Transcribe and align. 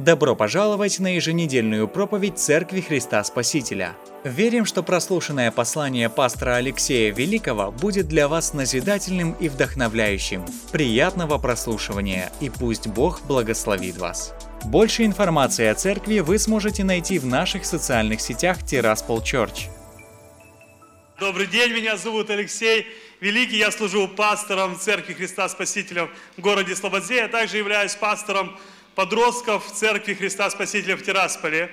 Добро 0.00 0.34
пожаловать 0.34 0.98
на 0.98 1.16
еженедельную 1.16 1.86
проповедь 1.86 2.38
Церкви 2.38 2.80
Христа 2.80 3.22
Спасителя. 3.22 3.98
Верим, 4.24 4.64
что 4.64 4.82
прослушанное 4.82 5.50
послание 5.50 6.08
пастора 6.08 6.54
Алексея 6.54 7.12
Великого 7.12 7.70
будет 7.70 8.08
для 8.08 8.26
вас 8.26 8.54
назидательным 8.54 9.32
и 9.32 9.50
вдохновляющим. 9.50 10.46
Приятного 10.72 11.36
прослушивания 11.36 12.32
и 12.40 12.48
пусть 12.48 12.86
Бог 12.86 13.20
благословит 13.26 13.98
вас. 13.98 14.32
Больше 14.64 15.04
информации 15.04 15.66
о 15.66 15.74
церкви 15.74 16.20
вы 16.20 16.38
сможете 16.38 16.82
найти 16.82 17.18
в 17.18 17.26
наших 17.26 17.66
социальных 17.66 18.22
сетях 18.22 18.64
Тираспол 18.64 19.20
Church. 19.20 19.68
Добрый 21.18 21.46
день, 21.46 21.72
меня 21.74 21.98
зовут 21.98 22.30
Алексей 22.30 22.86
Великий, 23.20 23.58
я 23.58 23.70
служу 23.70 24.08
пастором 24.08 24.78
Церкви 24.78 25.12
Христа 25.12 25.46
Спасителя 25.50 26.08
в 26.38 26.40
городе 26.40 26.74
Слободзе, 26.74 27.16
я 27.16 27.28
также 27.28 27.58
являюсь 27.58 27.94
пастором 27.94 28.56
подростков 28.94 29.70
Церкви 29.72 30.14
Христа 30.14 30.50
Спасителя 30.50 30.96
в 30.96 31.02
Тирасполе. 31.02 31.72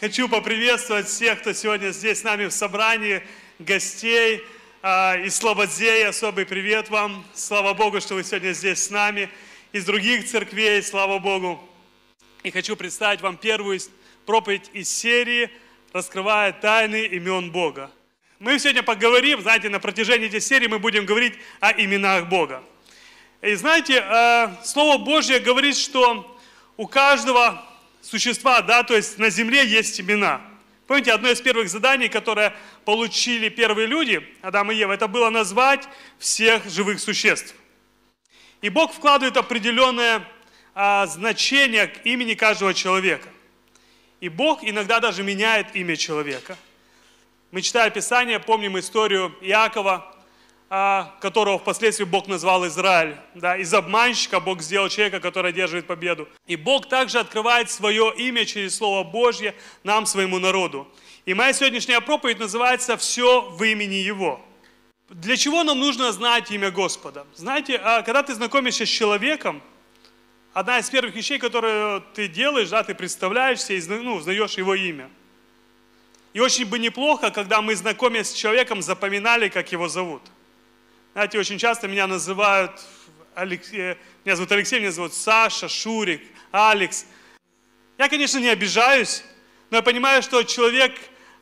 Хочу 0.00 0.28
поприветствовать 0.28 1.08
всех, 1.08 1.40
кто 1.40 1.52
сегодня 1.52 1.90
здесь 1.90 2.20
с 2.20 2.24
нами 2.24 2.46
в 2.46 2.52
собрании, 2.52 3.22
гостей 3.58 4.42
э, 4.82 5.24
из 5.24 5.36
Слободзеи. 5.36 6.04
Особый 6.04 6.46
привет 6.46 6.88
вам. 6.90 7.24
Слава 7.34 7.74
Богу, 7.74 8.00
что 8.00 8.14
вы 8.14 8.22
сегодня 8.22 8.52
здесь 8.52 8.84
с 8.84 8.90
нами. 8.90 9.28
Из 9.72 9.84
других 9.84 10.26
церквей, 10.28 10.82
слава 10.82 11.18
Богу. 11.18 11.60
И 12.42 12.50
хочу 12.50 12.76
представить 12.76 13.20
вам 13.20 13.36
первую 13.36 13.80
проповедь 14.24 14.70
из 14.72 14.88
серии 14.88 15.50
«Раскрывая 15.92 16.52
тайны 16.52 17.06
имен 17.06 17.50
Бога». 17.50 17.90
Мы 18.38 18.58
сегодня 18.58 18.82
поговорим, 18.84 19.40
знаете, 19.40 19.68
на 19.68 19.80
протяжении 19.80 20.28
этой 20.28 20.40
серии 20.40 20.68
мы 20.68 20.78
будем 20.78 21.06
говорить 21.06 21.34
о 21.58 21.72
именах 21.72 22.28
Бога. 22.28 22.62
И 23.42 23.54
знаете, 23.54 24.04
э, 24.04 24.48
Слово 24.64 24.98
Божье 24.98 25.40
говорит, 25.40 25.76
что 25.76 26.37
у 26.78 26.86
каждого 26.86 27.62
существа, 28.00 28.62
да, 28.62 28.82
то 28.82 28.96
есть 28.96 29.18
на 29.18 29.28
земле 29.28 29.66
есть 29.66 30.00
имена. 30.00 30.40
Помните, 30.86 31.12
одно 31.12 31.28
из 31.28 31.40
первых 31.42 31.68
заданий, 31.68 32.08
которое 32.08 32.54
получили 32.86 33.50
первые 33.50 33.86
люди, 33.86 34.26
Адам 34.40 34.72
и 34.72 34.76
Ева, 34.76 34.94
это 34.94 35.06
было 35.06 35.28
назвать 35.28 35.86
всех 36.18 36.64
живых 36.70 37.00
существ. 37.00 37.54
И 38.62 38.70
Бог 38.70 38.94
вкладывает 38.94 39.36
определенное 39.36 40.26
а, 40.74 41.06
значение 41.06 41.88
к 41.88 42.06
имени 42.06 42.34
каждого 42.34 42.72
человека. 42.72 43.28
И 44.20 44.28
Бог 44.28 44.60
иногда 44.62 45.00
даже 45.00 45.22
меняет 45.22 45.76
имя 45.76 45.96
человека. 45.96 46.56
Мы 47.50 47.60
читая 47.60 47.90
Писание, 47.90 48.38
помним 48.38 48.78
историю 48.78 49.36
Иакова, 49.40 50.16
которого 50.68 51.58
впоследствии 51.58 52.04
Бог 52.04 52.28
назвал 52.28 52.66
Израиль. 52.66 53.16
Да, 53.34 53.56
из 53.56 53.72
обманщика 53.72 54.38
Бог 54.38 54.60
сделал 54.60 54.90
человека, 54.90 55.18
который 55.18 55.50
одерживает 55.50 55.86
победу. 55.86 56.28
И 56.46 56.56
Бог 56.56 56.88
также 56.88 57.18
открывает 57.18 57.70
свое 57.70 58.12
имя 58.16 58.44
через 58.44 58.76
Слово 58.76 59.02
Божье 59.02 59.54
нам, 59.82 60.04
своему 60.04 60.38
народу. 60.38 60.86
И 61.24 61.32
моя 61.32 61.52
сегодняшняя 61.54 62.00
проповедь 62.00 62.38
называется 62.38 62.96
«Все 62.98 63.40
в 63.40 63.62
имени 63.62 63.94
Его». 63.94 64.44
Для 65.08 65.38
чего 65.38 65.64
нам 65.64 65.80
нужно 65.80 66.12
знать 66.12 66.50
имя 66.50 66.70
Господа? 66.70 67.26
Знаете, 67.34 67.80
а, 67.82 68.02
когда 68.02 68.22
ты 68.22 68.34
знакомишься 68.34 68.84
с 68.84 68.90
человеком, 68.90 69.62
одна 70.52 70.78
из 70.78 70.90
первых 70.90 71.14
вещей, 71.14 71.38
которые 71.38 72.02
ты 72.12 72.28
делаешь, 72.28 72.68
да, 72.68 72.82
ты 72.82 72.94
представляешься 72.94 73.72
и 73.72 73.80
ну, 73.88 74.16
узнаешь 74.16 74.58
его 74.58 74.74
имя. 74.74 75.08
И 76.34 76.40
очень 76.40 76.66
бы 76.66 76.78
неплохо, 76.78 77.30
когда 77.30 77.62
мы, 77.62 77.74
знакомясь 77.74 78.28
с 78.28 78.34
человеком, 78.34 78.82
запоминали, 78.82 79.48
как 79.48 79.72
его 79.72 79.88
зовут– 79.88 80.20
знаете, 81.18 81.40
очень 81.40 81.58
часто 81.58 81.88
меня 81.88 82.06
называют, 82.06 82.80
Алексей, 83.34 83.96
меня 84.24 84.36
зовут 84.36 84.52
Алексей, 84.52 84.78
меня 84.78 84.92
зовут 84.92 85.12
Саша, 85.12 85.68
Шурик, 85.68 86.22
Алекс. 86.52 87.06
Я, 87.98 88.08
конечно, 88.08 88.38
не 88.38 88.50
обижаюсь, 88.50 89.24
но 89.70 89.78
я 89.78 89.82
понимаю, 89.82 90.22
что 90.22 90.44
человек 90.44 90.94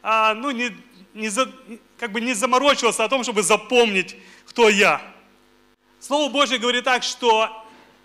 а, 0.02 0.32
ну, 0.32 0.50
не, 0.50 0.74
не, 1.12 1.28
за, 1.28 1.52
как 1.98 2.10
бы 2.10 2.22
не 2.22 2.32
заморочился 2.32 3.04
о 3.04 3.08
том, 3.10 3.22
чтобы 3.22 3.42
запомнить, 3.42 4.16
кто 4.46 4.70
я. 4.70 5.02
Слово 6.00 6.32
Божье 6.32 6.56
говорит 6.56 6.84
так, 6.84 7.02
что 7.02 7.50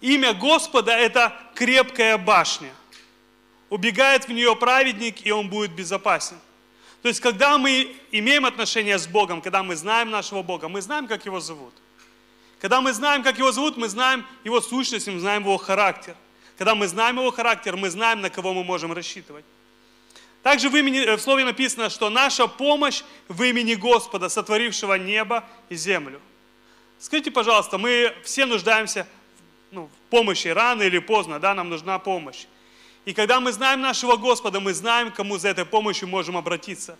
имя 0.01 0.33
Господа– 0.33 0.91
это 0.99 1.33
крепкая 1.55 2.17
башня. 2.17 2.73
Убегает 3.69 4.27
в 4.27 4.33
нее 4.33 4.57
праведник, 4.57 5.25
и 5.25 5.31
он 5.31 5.47
будет 5.47 5.71
безопасен. 5.71 6.35
То 7.01 7.07
есть, 7.07 7.19
когда 7.19 7.57
мы 7.57 7.95
имеем 8.11 8.45
отношения 8.45 8.99
с 8.99 9.07
Богом, 9.07 9.41
когда 9.41 9.63
мы 9.63 9.75
знаем 9.75 10.11
нашего 10.11 10.43
Бога, 10.43 10.67
мы 10.67 10.81
знаем, 10.81 11.07
как 11.07 11.25
Его 11.25 11.39
зовут. 11.39 11.73
Когда 12.59 12.79
мы 12.79 12.93
знаем, 12.93 13.23
как 13.23 13.39
Его 13.39 13.51
зовут, 13.51 13.75
мы 13.75 13.89
знаем 13.89 14.25
Его 14.43 14.61
сущность, 14.61 15.07
мы 15.07 15.19
знаем 15.19 15.41
Его 15.41 15.57
характер. 15.57 16.15
Когда 16.57 16.75
мы 16.75 16.87
знаем 16.87 17.17
Его 17.17 17.31
характер, 17.31 17.75
мы 17.75 17.89
знаем, 17.89 18.21
на 18.21 18.29
кого 18.29 18.53
мы 18.53 18.63
можем 18.63 18.93
рассчитывать. 18.93 19.45
Также 20.43 20.69
в, 20.69 20.75
имени, 20.75 20.99
э, 20.99 21.17
в 21.17 21.21
слове 21.21 21.43
написано, 21.43 21.89
что 21.89 22.09
наша 22.09 22.47
помощь 22.47 23.03
в 23.27 23.41
имени 23.43 23.73
Господа, 23.73 24.29
сотворившего 24.29 24.95
небо 24.95 25.43
и 25.69 25.75
землю. 25.75 26.21
Скажите, 26.99 27.31
пожалуйста, 27.31 27.79
мы 27.79 28.13
все 28.23 28.45
нуждаемся 28.45 29.07
ну, 29.71 29.87
в 29.87 30.09
помощи 30.09 30.49
рано 30.49 30.83
или 30.83 30.99
поздно, 30.99 31.39
да, 31.39 31.55
нам 31.55 31.69
нужна 31.69 31.97
помощь. 31.97 32.45
И 33.05 33.13
когда 33.13 33.39
мы 33.39 33.51
знаем 33.51 33.81
нашего 33.81 34.15
Господа, 34.15 34.59
мы 34.59 34.73
знаем, 34.73 35.11
кому 35.11 35.37
за 35.37 35.49
этой 35.49 35.65
помощью 35.65 36.07
можем 36.07 36.37
обратиться. 36.37 36.97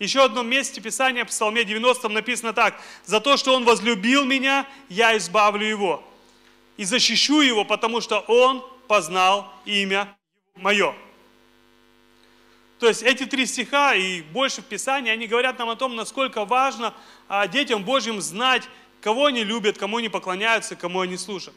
Еще 0.00 0.20
в 0.20 0.24
одном 0.24 0.48
месте 0.48 0.80
Писания, 0.80 1.24
в 1.24 1.28
Псалме 1.28 1.64
90 1.64 2.08
написано 2.08 2.52
так. 2.52 2.80
«За 3.04 3.20
то, 3.20 3.36
что 3.36 3.54
Он 3.54 3.64
возлюбил 3.64 4.24
меня, 4.24 4.66
я 4.88 5.16
избавлю 5.16 5.64
Его 5.64 6.04
и 6.76 6.84
защищу 6.84 7.40
Его, 7.40 7.64
потому 7.64 8.00
что 8.00 8.18
Он 8.26 8.64
познал 8.88 9.52
имя 9.64 10.16
Мое». 10.56 10.94
То 12.80 12.88
есть 12.88 13.02
эти 13.02 13.24
три 13.24 13.46
стиха 13.46 13.94
и 13.94 14.20
больше 14.20 14.60
в 14.60 14.64
Писании, 14.64 15.10
они 15.10 15.28
говорят 15.28 15.58
нам 15.58 15.70
о 15.70 15.76
том, 15.76 15.94
насколько 15.94 16.44
важно 16.44 16.92
а, 17.28 17.46
детям 17.46 17.84
Божьим 17.84 18.20
знать, 18.20 18.64
кого 19.00 19.26
они 19.26 19.44
любят, 19.44 19.78
кому 19.78 19.98
они 19.98 20.08
поклоняются, 20.08 20.74
кому 20.74 21.00
они 21.00 21.16
служат. 21.16 21.54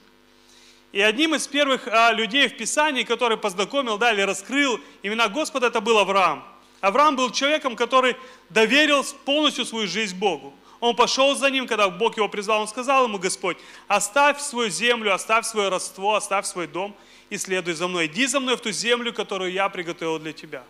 И 0.91 1.01
одним 1.01 1.35
из 1.35 1.47
первых 1.47 1.87
а, 1.87 2.11
людей 2.11 2.47
в 2.47 2.57
Писании, 2.57 3.03
который 3.03 3.37
познакомил, 3.37 3.97
да, 3.97 4.13
или 4.13 4.21
раскрыл 4.21 4.79
имена 5.03 5.27
Господа, 5.27 5.67
это 5.67 5.81
был 5.81 5.97
Авраам. 5.97 6.43
Авраам 6.79 7.15
был 7.15 7.31
человеком, 7.31 7.75
который 7.75 8.15
доверил 8.49 9.03
полностью 9.25 9.65
свою 9.65 9.87
жизнь 9.87 10.17
Богу. 10.17 10.53
Он 10.79 10.95
пошел 10.95 11.35
за 11.35 11.49
ним, 11.49 11.67
когда 11.67 11.89
Бог 11.89 12.17
его 12.17 12.29
призвал, 12.29 12.61
он 12.61 12.67
сказал 12.67 13.05
ему, 13.05 13.17
Господь, 13.17 13.57
оставь 13.87 14.39
свою 14.39 14.69
землю, 14.69 15.13
оставь 15.13 15.45
свое 15.45 15.69
родство, 15.69 16.15
оставь 16.15 16.45
свой 16.45 16.67
дом 16.67 16.95
и 17.29 17.37
следуй 17.37 17.73
за 17.73 17.87
мной. 17.87 18.05
Иди 18.05 18.27
за 18.27 18.39
мной 18.39 18.57
в 18.57 18.61
ту 18.61 18.71
землю, 18.71 19.11
которую 19.11 19.51
я 19.51 19.69
приготовил 19.69 20.19
для 20.19 20.33
тебя. 20.33 20.63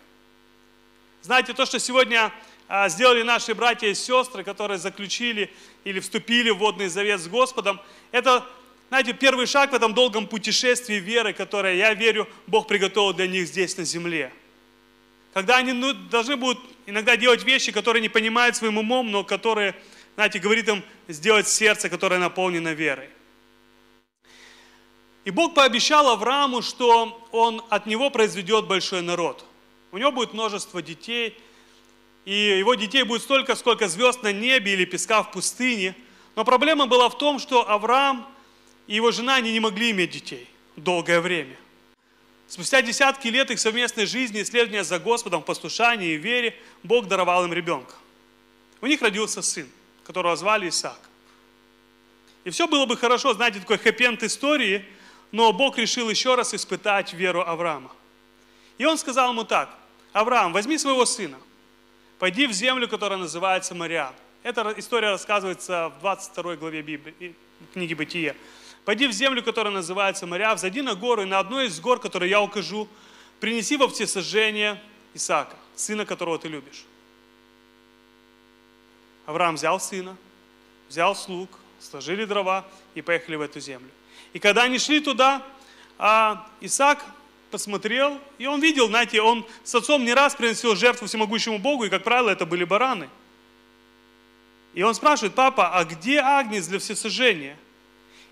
Знаете, 1.20 1.52
то, 1.52 1.66
что 1.66 1.78
сегодня 1.78 2.32
а, 2.68 2.88
сделали 2.88 3.22
наши 3.22 3.54
братья 3.54 3.88
и 3.88 3.94
сестры, 3.94 4.44
которые 4.44 4.78
заключили 4.78 5.52
или 5.84 6.00
вступили 6.00 6.50
в 6.50 6.58
водный 6.58 6.88
завет 6.88 7.20
с 7.20 7.28
Господом, 7.28 7.80
это 8.10 8.46
знаете, 8.88 9.12
первый 9.12 9.46
шаг 9.46 9.72
в 9.72 9.74
этом 9.74 9.92
долгом 9.92 10.26
путешествии 10.26 10.94
веры, 10.94 11.34
которое, 11.34 11.74
я 11.74 11.92
верю, 11.92 12.26
Бог 12.46 12.66
приготовил 12.66 13.12
для 13.12 13.26
них 13.26 13.46
здесь, 13.46 13.76
на 13.76 13.84
земле. 13.84 14.32
Когда 15.34 15.58
они 15.58 15.72
ну, 15.72 15.92
должны 15.92 16.36
будут 16.36 16.58
иногда 16.86 17.16
делать 17.16 17.44
вещи, 17.44 17.70
которые 17.70 18.00
не 18.00 18.08
понимают 18.08 18.56
своим 18.56 18.78
умом, 18.78 19.10
но 19.10 19.24
которые, 19.24 19.74
знаете, 20.14 20.38
говорит 20.38 20.68
им 20.68 20.82
сделать 21.06 21.48
сердце, 21.48 21.90
которое 21.90 22.18
наполнено 22.18 22.72
верой. 22.72 23.10
И 25.26 25.30
Бог 25.30 25.54
пообещал 25.54 26.08
Аврааму, 26.08 26.62
что 26.62 27.26
он 27.30 27.62
от 27.68 27.84
него 27.84 28.08
произведет 28.08 28.66
большой 28.66 29.02
народ. 29.02 29.44
У 29.92 29.98
него 29.98 30.12
будет 30.12 30.32
множество 30.32 30.80
детей, 30.80 31.36
и 32.24 32.56
его 32.58 32.74
детей 32.74 33.02
будет 33.02 33.20
столько, 33.20 33.54
сколько 33.54 33.86
звезд 33.86 34.22
на 34.22 34.32
небе 34.32 34.72
или 34.72 34.86
песка 34.86 35.22
в 35.22 35.30
пустыне. 35.30 35.94
Но 36.36 36.44
проблема 36.44 36.86
была 36.86 37.10
в 37.10 37.18
том, 37.18 37.38
что 37.38 37.68
Авраам– 37.68 38.26
и 38.88 38.96
его 38.96 39.12
жена, 39.12 39.36
они 39.36 39.52
не 39.52 39.60
могли 39.60 39.92
иметь 39.92 40.10
детей 40.10 40.48
долгое 40.74 41.20
время. 41.20 41.56
Спустя 42.48 42.80
десятки 42.80 43.28
лет 43.28 43.50
их 43.50 43.60
совместной 43.60 44.06
жизни, 44.06 44.42
исследования 44.42 44.82
за 44.82 44.98
Господом, 44.98 45.42
послушании 45.42 46.14
и 46.14 46.16
вере, 46.16 46.56
Бог 46.82 47.06
даровал 47.06 47.44
им 47.44 47.52
ребенка. 47.52 47.94
У 48.80 48.86
них 48.86 49.02
родился 49.02 49.42
сын, 49.42 49.68
которого 50.04 50.34
звали 50.34 50.68
Исаак. 50.70 50.98
И 52.44 52.50
все 52.50 52.66
было 52.66 52.86
бы 52.86 52.96
хорошо, 52.96 53.34
знаете, 53.34 53.60
такой 53.60 53.76
хэппи 53.76 54.24
истории, 54.24 54.84
но 55.32 55.52
Бог 55.52 55.76
решил 55.76 56.08
еще 56.08 56.34
раз 56.34 56.54
испытать 56.54 57.12
веру 57.12 57.42
Авраама. 57.42 57.90
И 58.78 58.86
он 58.86 58.96
сказал 58.96 59.32
ему 59.32 59.44
так, 59.44 59.68
Авраам, 60.14 60.54
возьми 60.54 60.78
своего 60.78 61.04
сына, 61.04 61.36
пойди 62.18 62.46
в 62.46 62.52
землю, 62.52 62.88
которая 62.88 63.18
называется 63.18 63.74
Мариам. 63.74 64.14
Эта 64.42 64.72
история 64.78 65.10
рассказывается 65.10 65.90
в 65.90 66.00
22 66.00 66.56
главе 66.56 66.80
Библии, 66.80 67.34
книги 67.74 67.92
Бытия. 67.92 68.34
Пойди 68.84 69.06
в 69.06 69.12
землю, 69.12 69.42
которая 69.42 69.72
называется 69.72 70.26
моря, 70.26 70.54
взойди 70.54 70.82
на 70.82 70.94
гору, 70.94 71.22
и 71.22 71.26
на 71.26 71.38
одной 71.38 71.66
из 71.66 71.78
гор, 71.80 72.00
которые 72.00 72.30
я 72.30 72.40
укажу, 72.40 72.88
принеси 73.40 73.76
во 73.76 73.88
всесожжение 73.88 74.82
Исаака, 75.14 75.56
сына, 75.76 76.06
которого 76.06 76.38
ты 76.38 76.48
любишь. 76.48 76.84
Авраам 79.26 79.56
взял 79.56 79.78
сына, 79.78 80.16
взял 80.88 81.14
слуг, 81.14 81.50
сложили 81.80 82.24
дрова 82.24 82.64
и 82.94 83.02
поехали 83.02 83.36
в 83.36 83.42
эту 83.42 83.60
землю. 83.60 83.90
И 84.32 84.38
когда 84.38 84.62
они 84.62 84.78
шли 84.78 85.00
туда, 85.00 85.42
а 85.98 86.46
Исаак 86.60 87.04
посмотрел, 87.50 88.20
и 88.38 88.46
он 88.46 88.60
видел, 88.60 88.88
знаете, 88.88 89.20
он 89.20 89.46
с 89.64 89.74
отцом 89.74 90.04
не 90.04 90.14
раз 90.14 90.34
приносил 90.34 90.76
жертву 90.76 91.06
всемогущему 91.06 91.58
Богу, 91.58 91.84
и, 91.84 91.88
как 91.90 92.04
правило, 92.04 92.30
это 92.30 92.46
были 92.46 92.64
бараны. 92.64 93.08
И 94.74 94.82
он 94.82 94.94
спрашивает, 94.94 95.34
папа, 95.34 95.76
а 95.76 95.84
где 95.84 96.20
агнец 96.20 96.66
для 96.66 96.78
всесожжения? 96.78 97.58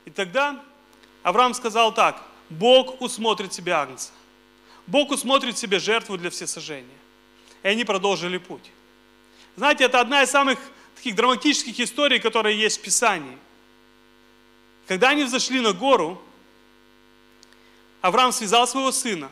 И 0.07 0.11
тогда 0.11 0.63
Авраам 1.23 1.53
сказал 1.53 1.93
так, 1.93 2.23
Бог 2.49 3.01
усмотрит 3.03 3.53
себе 3.53 3.73
агнца. 3.73 4.11
Бог 4.87 5.11
усмотрит 5.11 5.59
себе 5.59 5.79
жертву 5.81 6.17
для 6.17 6.31
всесожжения. 6.31 6.97
И 7.63 7.69
они 7.69 7.85
продолжили 7.85 8.39
путь. 8.39 8.71
Знаете, 9.57 9.85
это 9.85 10.01
одна 10.01 10.23
из 10.23 10.31
самых 10.31 10.59
таких 10.95 11.17
драматических 11.17 11.79
историй, 11.81 12.21
которые 12.21 12.59
есть 12.59 12.79
в 12.79 12.83
Писании. 12.83 13.37
Когда 14.87 15.11
они 15.11 15.25
взошли 15.25 15.61
на 15.61 15.73
гору, 15.73 16.23
Авраам 18.01 18.31
связал 18.31 18.69
своего 18.69 18.93
сына 18.93 19.31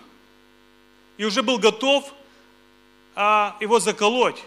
и 1.17 1.25
уже 1.25 1.45
был 1.45 1.59
готов 1.59 2.13
а, 3.15 3.57
его 3.61 3.79
заколоть. 3.79 4.43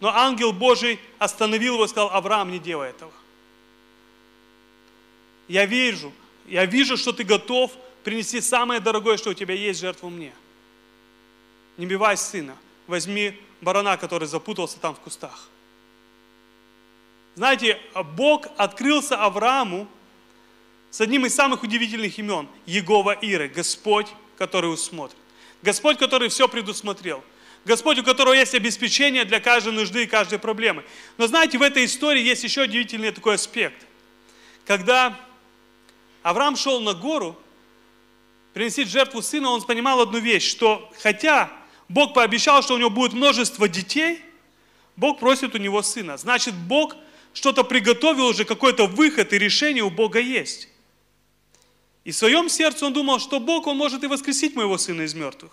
Но 0.00 0.08
ангел 0.08 0.52
Божий 0.52 0.98
остановил 1.20 1.74
его 1.74 1.84
и 1.84 1.88
сказал, 1.88 2.10
Авраам, 2.10 2.50
не 2.50 2.58
делай 2.58 2.90
этого. 2.90 3.12
Я 5.52 5.66
вижу, 5.66 6.14
я 6.46 6.64
вижу, 6.64 6.96
что 6.96 7.12
ты 7.12 7.24
готов 7.24 7.72
принести 8.04 8.40
самое 8.40 8.80
дорогое, 8.80 9.18
что 9.18 9.28
у 9.28 9.34
тебя 9.34 9.54
есть, 9.54 9.80
жертву 9.80 10.08
мне. 10.08 10.32
Не 11.76 11.84
бивай 11.84 12.16
сына, 12.16 12.56
возьми 12.86 13.38
барана, 13.60 13.98
который 13.98 14.26
запутался 14.26 14.80
там 14.80 14.94
в 14.94 15.00
кустах. 15.00 15.50
Знаете, 17.34 17.78
Бог 18.16 18.46
открылся 18.56 19.22
Аврааму 19.22 19.86
с 20.90 21.02
одним 21.02 21.26
из 21.26 21.34
самых 21.34 21.62
удивительных 21.62 22.18
имен– 22.18 22.48
Егова 22.64 23.12
Иры, 23.12 23.48
Господь, 23.48 24.06
который 24.38 24.72
усмотрит. 24.72 25.18
Господь, 25.60 25.98
который 25.98 26.30
все 26.30 26.48
предусмотрел. 26.48 27.22
Господь, 27.66 27.98
у 27.98 28.02
которого 28.02 28.32
есть 28.32 28.54
обеспечение 28.54 29.26
для 29.26 29.38
каждой 29.38 29.74
нужды 29.74 30.04
и 30.04 30.06
каждой 30.06 30.38
проблемы. 30.38 30.82
Но 31.18 31.26
знаете, 31.26 31.58
в 31.58 31.62
этой 31.62 31.84
истории 31.84 32.22
есть 32.22 32.42
еще 32.42 32.62
удивительный 32.62 33.10
такой 33.10 33.34
аспект. 33.34 33.86
Когда 34.64 35.20
Авраам 36.22 36.56
шел 36.56 36.80
на 36.80 36.94
гору, 36.94 37.36
принести 38.54 38.84
жертву 38.84 39.22
сына, 39.22 39.50
он 39.50 39.62
понимал 39.62 40.00
одну 40.00 40.18
вещь, 40.18 40.48
что 40.48 40.90
хотя 41.02 41.50
Бог 41.88 42.14
пообещал, 42.14 42.62
что 42.62 42.74
у 42.74 42.78
него 42.78 42.90
будет 42.90 43.12
множество 43.12 43.68
детей, 43.68 44.20
Бог 44.96 45.18
просит 45.18 45.54
у 45.54 45.58
него 45.58 45.82
сына. 45.82 46.16
Значит, 46.16 46.54
Бог 46.54 46.96
что-то 47.34 47.64
приготовил 47.64 48.26
уже, 48.26 48.44
какой-то 48.44 48.86
выход 48.86 49.32
и 49.32 49.38
решение 49.38 49.82
у 49.82 49.90
Бога 49.90 50.20
есть. 50.20 50.68
И 52.04 52.10
в 52.10 52.16
своем 52.16 52.48
сердце 52.48 52.86
он 52.86 52.92
думал, 52.92 53.20
что 53.20 53.40
Бог, 53.40 53.66
он 53.66 53.76
может 53.76 54.04
и 54.04 54.06
воскресить 54.06 54.54
моего 54.56 54.76
сына 54.76 55.02
из 55.02 55.14
мертвых. 55.14 55.52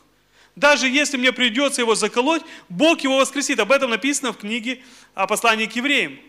Даже 0.55 0.89
если 0.89 1.15
мне 1.15 1.31
придется 1.31 1.81
его 1.81 1.95
заколоть, 1.95 2.41
Бог 2.67 3.01
его 3.01 3.17
воскресит. 3.17 3.59
Об 3.59 3.71
этом 3.71 3.91
написано 3.91 4.33
в 4.33 4.37
книге 4.37 4.83
о 5.13 5.27
послании 5.27 5.67
к 5.67 5.75
евреям. 5.75 6.19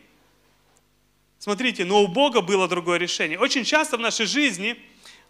Смотрите, 1.40 1.86
но 1.86 2.02
у 2.02 2.06
Бога 2.06 2.42
было 2.42 2.68
другое 2.68 2.98
решение. 2.98 3.38
Очень 3.38 3.64
часто 3.64 3.96
в 3.96 4.00
нашей 4.00 4.26
жизни 4.26 4.76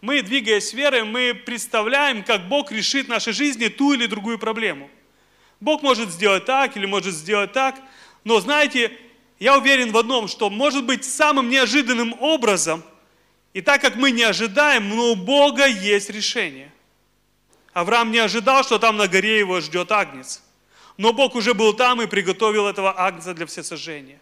мы, 0.01 0.21
двигаясь 0.21 0.73
верой, 0.73 1.05
мы 1.05 1.33
представляем, 1.33 2.25
как 2.25 2.49
Бог 2.49 2.69
решит 2.69 3.05
в 3.05 3.09
нашей 3.09 3.31
жизни 3.31 3.69
ту 3.69 3.93
или 3.93 4.07
другую 4.07 4.37
проблему. 4.37 4.89
Бог 5.61 5.81
может 5.83 6.09
сделать 6.09 6.43
так 6.43 6.75
или 6.75 6.85
может 6.85 7.13
сделать 7.13 7.53
так, 7.53 7.79
но 8.25 8.41
знаете, 8.41 8.91
я 9.39 9.57
уверен 9.57 9.93
в 9.93 9.97
одном, 9.97 10.27
что 10.27 10.49
может 10.49 10.85
быть 10.85 11.05
самым 11.05 11.49
неожиданным 11.49 12.13
образом 12.19 12.83
и 13.53 13.61
так 13.61 13.79
как 13.79 13.95
мы 13.95 14.11
не 14.11 14.23
ожидаем, 14.23 14.89
но 14.89 15.11
у 15.13 15.15
Бога 15.15 15.65
есть 15.65 16.09
решение. 16.09 16.73
Авраам 17.71 18.11
не 18.11 18.19
ожидал, 18.19 18.65
что 18.65 18.79
там 18.79 18.97
на 18.97 19.07
горе 19.07 19.39
его 19.39 19.61
ждет 19.61 19.93
агнец. 19.93 20.43
Но 20.97 21.13
Бог 21.13 21.35
уже 21.35 21.53
был 21.53 21.73
там 21.73 22.01
и 22.01 22.05
приготовил 22.05 22.67
этого 22.67 22.99
агнца 22.99 23.33
для 23.33 23.45
всесожжения. 23.45 24.19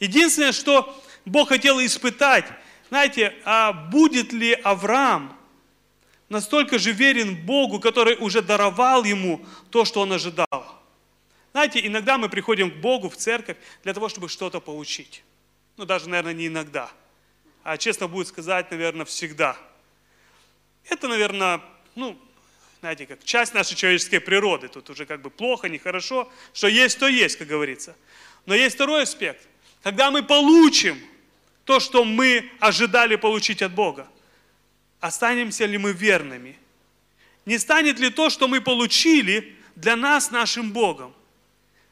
Единственное, 0.00 0.52
что 0.52 0.98
Бог 1.24 1.48
хотел 1.48 1.80
испытать, 1.80 2.46
знаете, 2.88 3.34
а 3.44 3.72
будет 3.72 4.32
ли 4.32 4.52
Авраам 4.52 5.36
настолько 6.28 6.78
же 6.78 6.92
верен 6.92 7.36
Богу, 7.36 7.80
который 7.80 8.16
уже 8.16 8.42
даровал 8.42 9.04
ему 9.04 9.44
то, 9.70 9.84
что 9.84 10.00
он 10.00 10.12
ожидал. 10.12 10.82
Знаете, 11.52 11.84
иногда 11.84 12.18
мы 12.18 12.28
приходим 12.28 12.70
к 12.70 12.76
Богу 12.76 13.08
в 13.08 13.16
церковь 13.16 13.56
для 13.82 13.92
того, 13.94 14.08
чтобы 14.08 14.28
что-то 14.28 14.60
получить. 14.60 15.22
Ну, 15.76 15.84
даже, 15.84 16.08
наверное, 16.08 16.34
не 16.34 16.46
иногда– 16.46 16.90
а 17.62 17.76
честно 17.76 18.08
будет 18.08 18.28
сказать, 18.28 18.70
наверное, 18.70 19.04
всегда. 19.04 19.56
Это, 20.88 21.08
наверное, 21.08 21.60
ну, 21.94 22.18
знаете, 22.80 23.06
как 23.06 23.22
часть 23.24 23.52
нашей 23.52 23.76
человеческой 23.76 24.20
природы. 24.20 24.68
Тут 24.68 24.88
уже 24.90 25.04
как 25.04 25.20
бы 25.20 25.30
плохо, 25.30 25.68
нехорошо. 25.68 26.30
Что 26.54 26.68
есть, 26.68 26.98
то 26.98 27.06
есть, 27.06 27.36
как 27.36 27.48
говорится. 27.48 27.94
Но 28.46 28.54
есть 28.54 28.76
второй 28.76 29.02
аспект. 29.02 29.46
Когда 29.82 30.10
мы 30.10 30.22
получим 30.22 31.00
то, 31.64 31.80
что 31.80 32.04
мы 32.04 32.50
ожидали 32.60 33.16
получить 33.16 33.62
от 33.62 33.72
Бога, 33.72 34.08
останемся 35.00 35.64
ли 35.64 35.78
мы 35.78 35.92
верными? 35.92 36.58
Не 37.46 37.58
станет 37.58 37.98
ли 37.98 38.10
то, 38.10 38.28
что 38.28 38.48
мы 38.48 38.60
получили, 38.60 39.56
для 39.74 39.96
нас 39.96 40.30
нашим 40.30 40.72
Богом? 40.72 41.14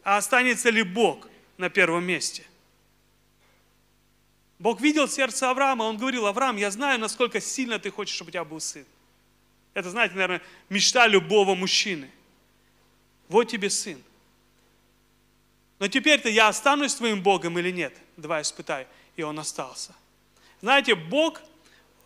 А 0.03 0.19
останется 0.19 0.71
ли 0.71 0.83
Бог 0.83 1.29
на 1.57 1.71
первом 1.71 2.05
месте? 2.05 2.45
Бог 4.59 4.81
видел 4.81 5.09
сердце 5.09 5.49
Авраама, 5.51 5.85
он 5.85 5.97
говорил, 5.97 6.27
Авраам, 6.27 6.57
я 6.57 6.71
знаю, 6.71 6.99
насколько 6.99 7.41
сильно 7.41 7.79
ты 7.79 7.91
хочешь, 7.91 8.15
чтобы 8.15 8.31
у 8.31 8.33
тебя 8.33 8.45
был 8.45 8.61
сын. 8.61 8.85
Это, 9.73 9.91
знаете, 9.91 10.15
наверное, 10.15 10.43
мечта 10.69 11.07
любого 11.07 11.55
мужчины. 11.55 12.11
Вот 13.29 13.45
тебе 13.45 13.71
сын. 13.71 14.03
Но 15.79 15.89
теперь-то 15.89 16.29
я 16.29 16.49
останусь 16.49 16.95
твоим 16.95 17.23
Богом 17.23 17.59
или 17.59 17.71
нет? 17.71 17.95
Давай 18.17 18.43
испытай. 18.43 18.87
И 19.17 19.23
он 19.23 19.39
остался. 19.39 19.95
Знаете, 20.61 20.95
Бог, 20.95 21.41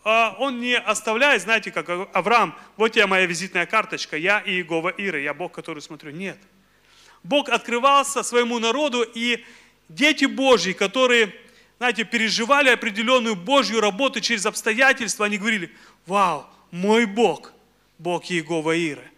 а, 0.04 0.36
он 0.38 0.60
не 0.60 0.76
оставляет, 0.76 1.42
знаете, 1.42 1.70
как 1.70 1.88
Авраам, 2.14 2.56
вот 2.76 2.92
тебе 2.92 3.06
моя 3.06 3.26
визитная 3.26 3.66
карточка, 3.66 4.16
я 4.16 4.42
Иегова 4.44 4.92
Ира, 4.96 5.18
я 5.18 5.32
Бог, 5.32 5.52
который 5.52 5.80
смотрю. 5.80 6.10
Нет. 6.10 6.38
Бог 7.22 7.48
открывался 7.48 8.22
своему 8.22 8.58
народу, 8.58 9.02
и 9.02 9.44
дети 9.88 10.24
Божьи, 10.24 10.72
которые 10.72 11.32
знаете, 11.82 12.04
переживали 12.04 12.68
определенную 12.68 13.34
Божью 13.34 13.80
работу 13.80 14.20
через 14.20 14.46
обстоятельства, 14.46 15.26
они 15.26 15.36
говорили, 15.36 15.72
вау, 16.06 16.46
мой 16.70 17.06
Бог, 17.06 17.52
Бог 17.98 18.30
Иегова 18.30 18.76
Иры. 18.76 19.10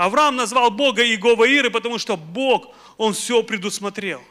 Авраам 0.00 0.36
назвал 0.36 0.70
Бога 0.70 1.04
Иегова 1.04 1.44
Иры, 1.44 1.70
потому 1.70 1.98
что 1.98 2.16
Бог, 2.16 2.74
Он 2.96 3.12
все 3.12 3.42
предусмотрел. 3.42 4.22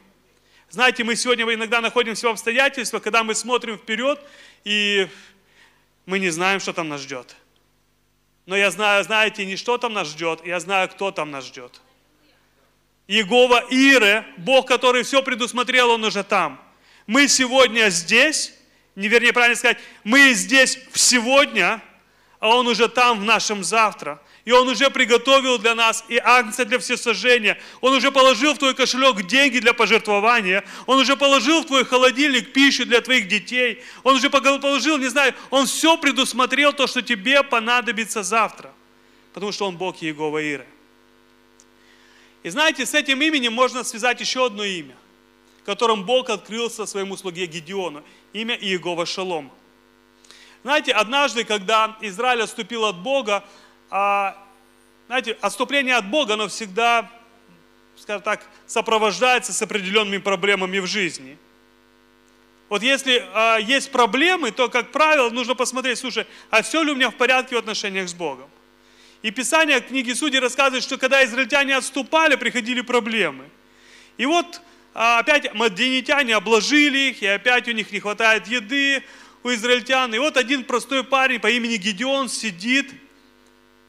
Знаете, 0.69 1.03
мы 1.03 1.15
сегодня 1.15 1.45
иногда 1.53 1.79
находимся 1.81 2.27
в 2.27 2.31
обстоятельствах, 2.31 3.03
когда 3.03 3.23
мы 3.23 3.35
смотрим 3.35 3.77
вперед, 3.77 4.19
и 4.63 5.07
мы 6.05 6.19
не 6.19 6.29
знаем, 6.29 6.59
что 6.59 6.73
там 6.73 6.89
нас 6.89 7.01
ждет. 7.01 7.35
Но 8.45 8.57
я 8.57 8.71
знаю, 8.71 9.03
знаете, 9.03 9.45
не 9.45 9.55
что 9.55 9.77
там 9.77 9.93
нас 9.93 10.07
ждет, 10.07 10.45
я 10.45 10.59
знаю, 10.59 10.89
кто 10.89 11.11
там 11.11 11.29
нас 11.29 11.45
ждет. 11.45 11.81
Иегова 13.07 13.63
Иры, 13.69 14.25
Бог, 14.37 14.67
который 14.67 15.03
все 15.03 15.21
предусмотрел, 15.21 15.91
Он 15.91 16.03
уже 16.03 16.23
там 16.23 16.59
мы 17.09 17.27
сегодня 17.27 17.89
здесь, 17.89 18.53
не 18.95 19.07
вернее 19.07 19.33
правильно 19.33 19.57
сказать, 19.57 19.79
мы 20.03 20.33
здесь 20.33 20.77
в 20.91 20.99
сегодня, 20.99 21.81
а 22.39 22.49
Он 22.49 22.67
уже 22.67 22.87
там 22.87 23.19
в 23.19 23.23
нашем 23.23 23.63
завтра. 23.63 24.21
И 24.45 24.51
Он 24.51 24.67
уже 24.67 24.89
приготовил 24.89 25.57
для 25.57 25.75
нас 25.75 26.03
и 26.07 26.17
акция 26.17 26.65
для 26.65 26.79
всесожжения. 26.79 27.59
Он 27.81 27.93
уже 27.93 28.11
положил 28.11 28.53
в 28.53 28.57
твой 28.57 28.73
кошелек 28.73 29.21
деньги 29.23 29.59
для 29.59 29.73
пожертвования. 29.73 30.63
Он 30.85 30.99
уже 30.99 31.15
положил 31.15 31.61
в 31.61 31.65
твой 31.65 31.85
холодильник 31.85 32.53
пищу 32.53 32.85
для 32.85 33.01
твоих 33.01 33.27
детей. 33.27 33.83
Он 34.03 34.15
уже 34.15 34.29
положил, 34.29 34.97
не 34.97 35.07
знаю, 35.07 35.33
Он 35.49 35.65
все 35.65 35.97
предусмотрел, 35.97 36.73
то, 36.73 36.87
что 36.87 37.01
тебе 37.01 37.43
понадобится 37.43 38.23
завтра. 38.23 38.73
Потому 39.33 39.51
что 39.51 39.65
Он 39.65 39.77
Бог 39.77 40.01
Иегова 40.01 40.39
Иры. 40.41 40.67
И 42.43 42.49
знаете, 42.49 42.85
с 42.85 42.93
этим 42.93 43.21
именем 43.21 43.53
можно 43.53 43.83
связать 43.83 44.21
еще 44.21 44.45
одно 44.45 44.63
имя– 44.63 44.95
которым 45.69 46.03
Бог 46.03 46.31
открылся 46.31 46.87
своему 46.87 47.15
слуге 47.15 47.45
Гедеону. 47.45 48.03
Имя 48.33 48.55
Иегова 48.55 49.05
Шалом. 49.05 49.51
Знаете, 50.63 50.91
однажды, 50.91 51.43
когда 51.43 51.95
Израиль 52.01 52.41
отступил 52.41 52.85
от 52.85 52.97
Бога, 52.97 53.43
а, 53.89 54.37
знаете, 55.07 55.37
отступление 55.41 55.95
от 55.95 56.09
Бога, 56.09 56.33
оно 56.33 56.47
всегда, 56.47 57.09
скажем 57.97 58.21
так, 58.21 58.45
сопровождается 58.67 59.53
с 59.53 59.61
определенными 59.61 60.17
проблемами 60.17 60.79
в 60.79 60.85
жизни. 60.85 61.37
Вот 62.69 62.83
если 62.83 63.25
а, 63.33 63.57
есть 63.57 63.91
проблемы, 63.91 64.51
то, 64.51 64.69
как 64.69 64.91
правило, 64.91 65.29
нужно 65.29 65.55
посмотреть, 65.55 65.99
слушай, 65.99 66.27
а 66.49 66.61
все 66.61 66.83
ли 66.83 66.91
у 66.91 66.95
меня 66.95 67.09
в 67.09 67.15
порядке 67.15 67.55
в 67.55 67.59
отношениях 67.59 68.07
с 68.07 68.13
Богом? 68.13 68.49
И 69.21 69.31
Писание 69.31 69.81
книги 69.81 70.13
Судей 70.13 70.39
рассказывает, 70.39 70.83
что 70.83 70.97
когда 70.97 71.25
израильтяне 71.25 71.75
отступали, 71.75 72.35
приходили 72.35 72.81
проблемы. 72.81 73.49
И 74.17 74.25
вот 74.25 74.61
а 74.93 75.19
опять 75.19 75.53
мадинитяне 75.53 76.35
обложили 76.35 77.09
их, 77.09 77.21
и 77.21 77.27
опять 77.27 77.67
у 77.67 77.71
них 77.71 77.91
не 77.91 77.99
хватает 77.99 78.47
еды 78.47 79.03
у 79.43 79.49
израильтян. 79.49 80.13
И 80.13 80.17
вот 80.17 80.35
один 80.35 80.63
простой 80.63 81.03
парень 81.03 81.39
по 81.39 81.49
имени 81.49 81.77
Гедеон 81.77 82.27
сидит 82.27 82.91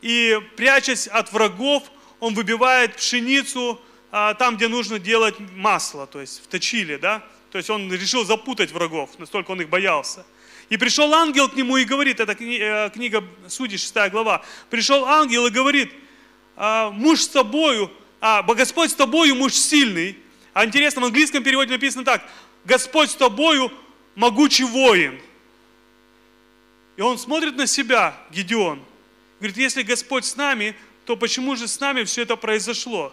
и, 0.03 0.39
прячась 0.57 1.07
от 1.07 1.33
врагов, 1.33 1.85
он 2.21 2.35
выбивает 2.35 2.97
пшеницу 2.97 3.81
а, 4.13 4.35
там, 4.35 4.57
где 4.57 4.69
нужно 4.69 4.99
делать 4.99 5.37
масло, 5.55 6.07
то 6.07 6.21
есть 6.21 6.43
в 6.43 6.47
точиле, 6.49 6.99
да? 6.99 7.25
То 7.51 7.59
есть 7.59 7.71
он 7.71 7.93
решил 7.93 8.25
запутать 8.25 8.73
врагов, 8.73 9.11
настолько 9.19 9.51
он 9.51 9.61
их 9.61 9.69
боялся. 9.69 10.25
И 10.69 10.77
пришел 10.77 11.13
ангел 11.15 11.49
к 11.49 11.57
нему 11.57 11.77
и 11.77 11.85
говорит, 11.85 12.21
это 12.21 12.33
э, 12.33 12.91
книга 12.91 13.25
Судей, 13.49 13.77
6 13.77 13.93
глава, 14.11 14.45
пришел 14.69 15.05
ангел 15.05 15.47
и 15.47 15.51
говорит, 15.51 15.93
«А, 16.57 16.91
муж 16.91 17.23
с 17.23 17.29
тобою, 17.29 17.91
а 18.21 18.43
Господь 18.43 18.91
с 18.91 18.95
тобою, 18.95 19.35
муж 19.35 19.55
сильный. 19.55 20.17
А 20.53 20.65
интересно, 20.65 21.01
в 21.03 21.07
английском 21.07 21.43
переводе 21.43 21.73
написано 21.73 22.05
так, 22.05 22.23
Господь 22.65 23.11
с 23.11 23.15
тобою, 23.15 23.73
могучий 24.15 24.65
воин. 24.65 25.21
И 26.97 27.01
он 27.01 27.19
смотрит 27.19 27.57
на 27.57 27.67
себя, 27.67 28.15
Гедеон, 28.31 28.83
говорит, 29.41 29.57
если 29.57 29.83
Господь 29.83 30.25
с 30.25 30.37
нами, 30.37 30.77
то 31.05 31.17
почему 31.17 31.57
же 31.57 31.67
с 31.67 31.81
нами 31.81 32.05
все 32.05 32.23
это 32.23 32.37
произошло? 32.37 33.13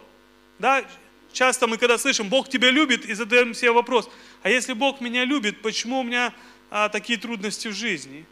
Да, 0.59 0.85
часто 1.33 1.67
мы 1.67 1.77
когда 1.77 1.97
слышим, 1.97 2.29
Бог 2.29 2.49
тебя 2.49 2.69
любит, 2.69 3.05
и 3.05 3.13
задаем 3.13 3.53
себе 3.53 3.71
вопрос, 3.71 4.09
а 4.43 4.49
если 4.49 4.73
Бог 4.73 5.01
меня 5.01 5.25
любит, 5.25 5.61
почему 5.61 6.01
у 6.01 6.03
меня 6.03 6.33
а, 6.69 6.89
такие 6.89 7.17
трудности 7.17 7.69
в 7.69 7.73
жизни. 7.73 8.25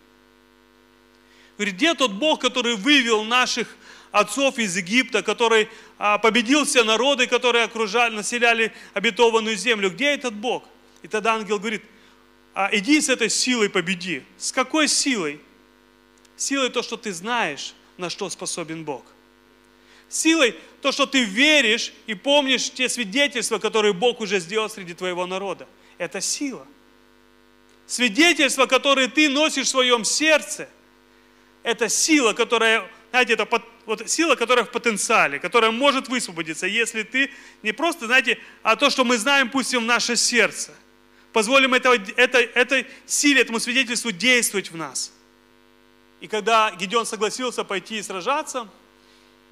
Говорит, 1.57 1.75
где 1.75 1.93
тот 1.93 2.11
Бог, 2.11 2.41
который 2.41 2.75
вывел 2.75 3.23
наших 3.23 3.75
отцов 4.11 4.59
из 4.59 4.75
Египта, 4.75 5.23
который 5.23 5.69
а, 5.97 6.17
победил 6.17 6.65
все 6.65 6.83
народы, 6.83 7.27
которые 7.27 7.63
окружали, 7.63 8.13
населяли 8.13 8.73
обетованную 8.93 9.55
землю? 9.55 9.89
Где 9.89 10.07
этот 10.07 10.33
Бог? 10.33 10.65
И 11.01 11.07
тогда 11.07 11.35
ангел 11.35 11.59
говорит, 11.59 11.83
а, 12.53 12.69
иди 12.71 12.99
с 12.99 13.09
этой 13.09 13.29
силой 13.29 13.69
победи. 13.69 14.23
С 14.37 14.51
какой 14.51 14.87
силой? 14.87 15.39
Силой 16.35 16.69
то, 16.69 16.83
что 16.83 16.97
ты 16.97 17.13
знаешь, 17.13 17.73
на 17.97 18.09
что 18.09 18.29
способен 18.29 18.83
Бог. 18.83 19.03
Силой 20.09 20.55
то, 20.81 20.91
что 20.91 21.05
ты 21.05 21.23
веришь 21.23 21.93
и 22.07 22.13
помнишь 22.13 22.71
те 22.71 22.89
свидетельства, 22.89 23.57
которые 23.57 23.93
Бог 23.93 24.21
уже 24.21 24.39
сделал 24.39 24.69
среди 24.69 24.93
твоего 24.93 25.25
народа. 25.25 25.67
Это 25.97 26.21
сила. 26.21 26.67
Свидетельства, 27.87 28.65
которые 28.65 29.07
ты 29.07 29.29
носишь 29.29 29.67
в 29.67 29.69
своем 29.69 30.03
сердце, 30.03 30.69
это 31.63 31.89
сила, 31.89 32.33
которая, 32.33 32.87
знаете, 33.09 33.33
это 33.33 33.47
вот 33.85 34.09
сила, 34.09 34.35
которая 34.35 34.65
в 34.65 34.71
потенциале, 34.71 35.39
которая 35.39 35.71
может 35.71 36.07
высвободиться, 36.07 36.67
если 36.67 37.03
ты 37.03 37.31
не 37.63 37.71
просто, 37.71 38.05
знаете, 38.05 38.39
а 38.61 38.75
то, 38.75 38.89
что 38.89 39.03
мы 39.03 39.17
знаем, 39.17 39.49
пустим 39.49 39.81
в 39.81 39.85
наше 39.85 40.15
сердце. 40.15 40.73
Позволим 41.33 41.73
этого, 41.73 41.97
это, 42.15 42.39
этой 42.39 42.87
силе, 43.05 43.41
этому 43.41 43.59
свидетельству 43.59 44.11
действовать 44.11 44.71
в 44.71 44.77
нас. 44.77 45.11
И 46.21 46.27
когда 46.27 46.71
Гедеон 46.71 47.05
согласился 47.05 47.63
пойти 47.63 47.97
и 47.97 48.01
сражаться, 48.03 48.67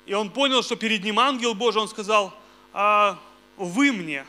и 0.05 0.13
он 0.13 0.29
понял, 0.29 0.63
что 0.63 0.75
перед 0.75 1.03
ним 1.03 1.19
ангел 1.19 1.53
Божий, 1.53 1.81
он 1.81 1.87
сказал, 1.87 2.33
а, 2.73 3.19
вы 3.57 3.91
мне, 3.91 4.25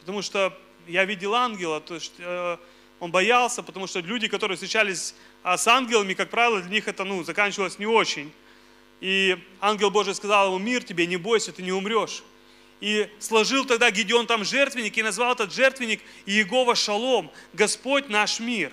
потому 0.00 0.22
что 0.22 0.56
я 0.86 1.04
видел 1.04 1.34
ангела, 1.34 1.80
то 1.80 1.94
есть 1.94 2.14
э, 2.18 2.56
он 3.00 3.10
боялся, 3.10 3.62
потому 3.62 3.86
что 3.86 4.00
люди, 4.00 4.26
которые 4.26 4.56
встречались 4.56 5.14
а, 5.42 5.56
с 5.56 5.68
ангелами, 5.68 6.14
как 6.14 6.30
правило, 6.30 6.60
для 6.60 6.70
них 6.70 6.88
это 6.88 7.04
ну, 7.04 7.22
заканчивалось 7.22 7.78
не 7.78 7.86
очень. 7.86 8.32
И 9.00 9.38
ангел 9.60 9.90
Божий 9.90 10.14
сказал 10.14 10.48
ему, 10.48 10.58
мир 10.58 10.82
тебе, 10.82 11.06
не 11.06 11.16
бойся, 11.16 11.52
ты 11.52 11.62
не 11.62 11.72
умрешь. 11.72 12.22
И 12.80 13.08
сложил 13.18 13.64
тогда 13.64 13.90
Гедеон 13.90 14.26
там 14.26 14.44
жертвенник 14.44 14.96
и 14.96 15.02
назвал 15.02 15.32
этот 15.32 15.52
жертвенник 15.52 16.00
Иегова 16.26 16.74
Шалом, 16.74 17.30
Господь 17.52 18.08
наш 18.08 18.40
мир. 18.40 18.72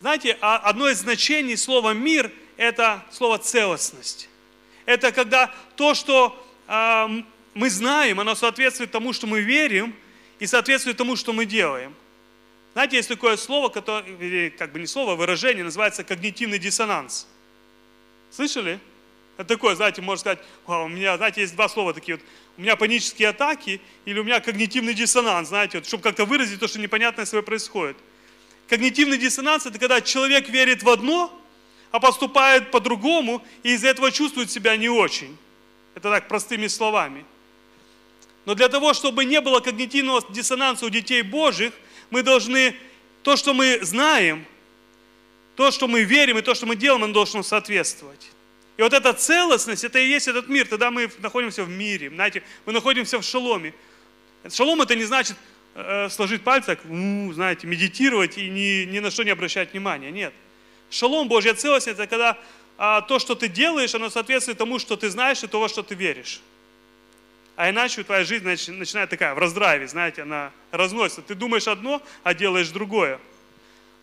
Знаете, 0.00 0.38
а 0.40 0.56
одно 0.58 0.88
из 0.88 0.98
значений 0.98 1.56
слова 1.56 1.92
мир– 1.92 2.30
это 2.56 3.04
слово 3.10 3.38
целостность. 3.38 4.28
Это 4.86 5.12
когда 5.12 5.52
то, 5.76 5.94
что 5.94 6.46
э, 6.66 7.06
мы 7.54 7.70
знаем, 7.70 8.20
оно 8.20 8.34
соответствует 8.34 8.90
тому, 8.90 9.12
что 9.12 9.26
мы 9.26 9.40
верим– 9.40 9.94
и 10.38 10.46
соответствует 10.46 10.96
тому, 10.96 11.16
что 11.16 11.32
мы 11.32 11.44
делаем. 11.44 11.94
Знаете, 12.72 12.96
есть 12.96 13.08
такое 13.08 13.36
слово, 13.36 13.70
которое, 13.70 14.50
как 14.50 14.72
бы 14.72 14.78
не 14.78 14.86
слово, 14.86 15.12
а 15.12 15.16
выражение, 15.16 15.64
называется 15.64 16.04
когнитивный 16.04 16.58
диссонанс. 16.58 17.26
Слышали? 18.30 18.78
Это 19.36 19.48
такое, 19.48 19.74
знаете, 19.74 20.02
можно 20.02 20.20
сказать, 20.20 20.38
у 20.66 20.88
меня, 20.88 21.16
знаете, 21.16 21.40
есть 21.40 21.54
два 21.54 21.68
слова 21.68 21.94
такие 21.94 22.16
вот, 22.16 22.24
у 22.56 22.60
меня 22.60 22.76
панические 22.76 23.28
атаки 23.28 23.80
или 24.04 24.18
у 24.18 24.24
меня 24.24 24.40
когнитивный 24.40 24.94
диссонанс, 24.94 25.48
знаете, 25.48 25.78
вот, 25.78 25.86
чтобы 25.86 26.02
как-то 26.02 26.24
выразить 26.24 26.60
то, 26.60 26.68
что 26.68 26.78
непонятное 26.78 27.24
с 27.24 27.30
собой 27.30 27.44
происходит. 27.44 27.96
Когнитивный 28.68 29.18
диссонанс– 29.18 29.66
это 29.66 29.78
когда 29.78 30.00
человек 30.00 30.48
верит 30.48 30.82
в 30.82 30.88
одно, 30.88 31.32
а 31.90 32.00
поступает 32.00 32.70
по-другому, 32.70 33.42
и 33.62 33.72
из-за 33.72 33.88
этого 33.88 34.12
чувствует 34.12 34.50
себя 34.50 34.76
не 34.76 34.88
очень. 34.88 35.36
Это 35.94 36.10
так, 36.10 36.28
простыми 36.28 36.66
словами– 36.66 37.24
но 38.48 38.54
для 38.54 38.70
того, 38.70 38.94
чтобы 38.94 39.26
не 39.26 39.42
было 39.42 39.60
когнитивного 39.60 40.24
диссонанса 40.30 40.86
у 40.86 40.88
детей 40.88 41.20
Божьих, 41.20 41.74
мы 42.08 42.22
должны 42.22 42.74
то, 43.22 43.36
что 43.36 43.52
мы 43.52 43.80
знаем, 43.82 44.46
то, 45.54 45.70
что 45.70 45.86
мы 45.86 46.04
верим 46.04 46.38
и 46.38 46.40
то, 46.40 46.54
что 46.54 46.64
мы 46.64 46.74
делаем, 46.74 47.04
оно 47.04 47.12
должно 47.12 47.42
соответствовать. 47.42 48.30
И 48.78 48.82
вот 48.82 48.94
эта 48.94 49.12
целостность, 49.12 49.84
это 49.84 49.98
и 49.98 50.08
есть 50.08 50.28
этот 50.28 50.48
мир. 50.48 50.66
Тогда 50.66 50.90
мы 50.90 51.10
находимся 51.18 51.62
в 51.62 51.68
мире, 51.68 52.08
знаете, 52.08 52.42
мы 52.64 52.72
находимся 52.72 53.18
в 53.18 53.22
шаломе. 53.22 53.74
Шалом 54.50 54.80
это 54.80 54.96
не 54.96 55.04
значит 55.04 55.36
э, 55.78 56.08
сложить 56.10 56.42
пальцы, 56.42 56.66
так, 56.66 56.80
ну, 56.84 57.32
знаете, 57.32 57.66
медитировать 57.66 58.36
и 58.36 58.48
ни, 58.48 58.84
ни 58.84 58.98
на 58.98 59.10
что 59.10 59.22
не 59.22 59.30
обращать 59.30 59.72
внимания. 59.72 60.10
Нет. 60.10 60.34
Шалом, 60.90 61.28
Божья 61.28 61.54
целость, 61.54 61.86
это 61.86 62.06
когда 62.06 62.36
а, 62.76 63.02
то, 63.02 63.18
что 63.18 63.34
ты 63.34 63.48
делаешь, 63.48 63.94
оно 63.94 64.10
соответствует 64.10 64.58
тому, 64.58 64.78
что 64.78 64.96
ты 64.96 65.10
знаешь 65.10 65.42
и 65.42 65.46
того, 65.46 65.68
что 65.68 65.82
ты 65.82 65.94
веришь. 65.94 66.40
А 67.56 67.70
иначе 67.70 68.02
твоя 68.04 68.24
жизнь 68.24 68.44
начинает 68.44 69.10
такая, 69.10 69.34
в 69.34 69.38
раздраве, 69.38 69.86
знаете, 69.88 70.22
она 70.22 70.52
разносится. 70.70 71.22
Ты 71.22 71.34
думаешь 71.34 71.68
одно, 71.68 72.02
а 72.22 72.34
делаешь 72.34 72.68
другое. 72.68 73.18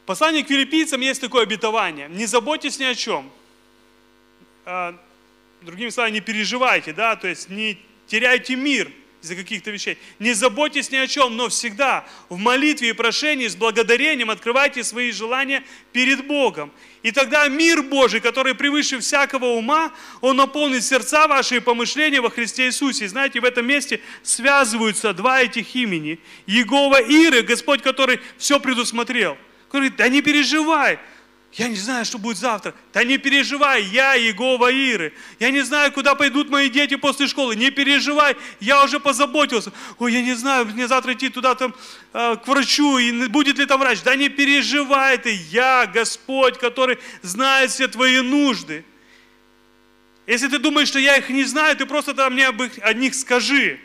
В 0.03 0.05
послании 0.05 0.44
к 0.44 0.48
филиппийцам 0.48 1.01
есть 1.01 1.22
такое 1.22 1.44
обетование. 1.44 2.08
Не 2.10 2.25
заботьтесь 2.25 2.79
ни 2.79 2.84
о 2.84 2.96
чем. 2.96 3.32
А, 4.65 4.96
другими 5.62 5.89
словами, 5.89 6.13
не 6.13 6.22
переживайте, 6.22 6.94
да, 6.94 7.15
то 7.15 7.27
есть 7.27 7.50
не 7.50 7.79
теряйте 8.08 8.55
мир– 8.55 8.91
из-за 9.25 9.36
каких-то 9.36 9.72
вещей. 9.72 9.98
Не 10.20 10.34
заботьтесь 10.34 10.91
ни 10.91 10.96
о 10.96 11.08
чем, 11.08 11.36
но 11.36 11.50
всегда 11.50 12.08
в 12.29 12.38
молитве 12.38 12.89
и 12.89 12.94
прошении 12.94 13.48
с 13.48 13.55
благодарением 13.55 14.29
открывайте 14.29 14.84
свои 14.84 15.12
желания 15.12 15.63
перед 15.91 16.25
Богом. 16.25 16.72
И 17.03 17.12
тогда 17.12 17.48
мир 17.48 17.82
Божий, 17.84 18.20
который 18.20 18.55
превыше 18.55 19.00
всякого 19.00 19.46
ума, 19.46 19.91
он 20.22 20.38
наполнит 20.38 20.84
сердца 20.84 21.27
ваши 21.27 21.58
и 21.58 21.60
помышления 21.60 22.22
во 22.22 22.29
Христе 22.29 22.67
Иисусе. 22.67 23.05
И 23.05 23.08
знаете, 23.08 23.39
в 23.39 23.46
этом 23.46 23.65
месте 23.65 24.00
связываются 24.24 25.13
два 25.13 25.41
этих 25.41 25.75
имени. 25.75 26.20
Егова 26.46 27.01
Иры, 27.01 27.41
Господь, 27.41 27.82
который 27.82 28.20
все 28.38 28.60
предусмотрел. 28.60 29.38
Говорит, 29.72 29.98
да 29.98 30.08
не 30.08 30.22
переживай, 30.22 31.00
я 31.57 31.69
не 31.69 31.77
знаю, 31.77 32.03
что 32.03 32.17
будет 32.17 32.38
завтра. 32.38 32.75
Да 32.93 33.05
не 33.05 33.17
переживай, 33.17 33.81
я 33.83 34.17
Иегова 34.17 34.69
Иры. 34.71 35.13
Я 35.39 35.51
не 35.51 35.62
знаю, 35.62 35.89
куда 35.93 36.13
пойдут 36.13 36.50
мои 36.50 36.69
дети 36.69 36.97
после 36.97 37.27
школы. 37.27 37.55
Не 37.55 37.71
переживай, 37.71 38.35
я 38.59 38.83
уже 38.83 39.00
позаботился. 39.00 39.71
Ой, 39.97 40.12
я 40.12 40.21
не 40.21 40.33
знаю, 40.33 40.65
мне 40.65 40.85
завтра 40.85 41.13
идти 41.13 41.29
туда 41.29 41.55
там, 41.55 41.74
э, 42.12 42.35
к 42.43 42.45
врачу, 42.45 42.97
и 42.97 43.27
будет 43.29 43.57
ли 43.57 43.65
там 43.65 43.79
врач. 43.79 44.01
Да 44.01 44.17
не 44.17 44.27
переживай 44.27 45.17
ты, 45.17 45.33
я 45.50 45.88
Господь, 45.88 46.57
который 46.57 47.00
знает 47.21 47.71
все 47.71 47.88
твои 47.88 48.19
нужды. 48.19 48.83
Если 50.27 50.50
ты 50.50 50.59
думаешь, 50.59 50.89
что 50.89 51.00
я 51.00 51.15
их 51.15 51.29
не 51.29 51.45
знаю, 51.45 51.77
ты 51.77 51.85
просто 51.85 52.13
там 52.13 52.33
мне 52.33 52.50
о 52.50 52.93
них 52.93 53.15
скажи. 53.15 53.79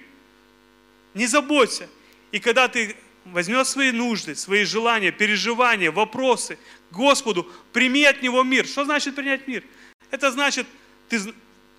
Не 1.14 1.26
заботься. 1.26 1.88
И 2.32 2.40
когда 2.40 2.66
ты 2.66 2.96
возьмет 3.24 3.68
свои 3.68 3.92
нужды, 3.92 4.34
свои 4.34 4.64
желания, 4.64 5.12
переживания, 5.12 5.92
вопросы 5.92 6.58
Господу, 6.90 7.50
прими 7.72 8.04
от 8.04 8.22
Него 8.22 8.42
мир. 8.42 8.66
Что 8.66 8.84
значит 8.84 9.14
принять 9.14 9.46
мир? 9.46 9.64
Это 10.10 10.30
значит, 10.30 10.66
ты, 11.08 11.20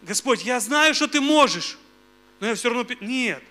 Господь, 0.01 0.43
я 0.43 0.59
знаю, 0.59 0.93
что 0.93 1.07
Ты 1.07 1.21
можешь, 1.21 1.77
но 2.39 2.47
я 2.47 2.55
все 2.55 2.69
равно... 2.69 2.85
Нет, 3.01 3.43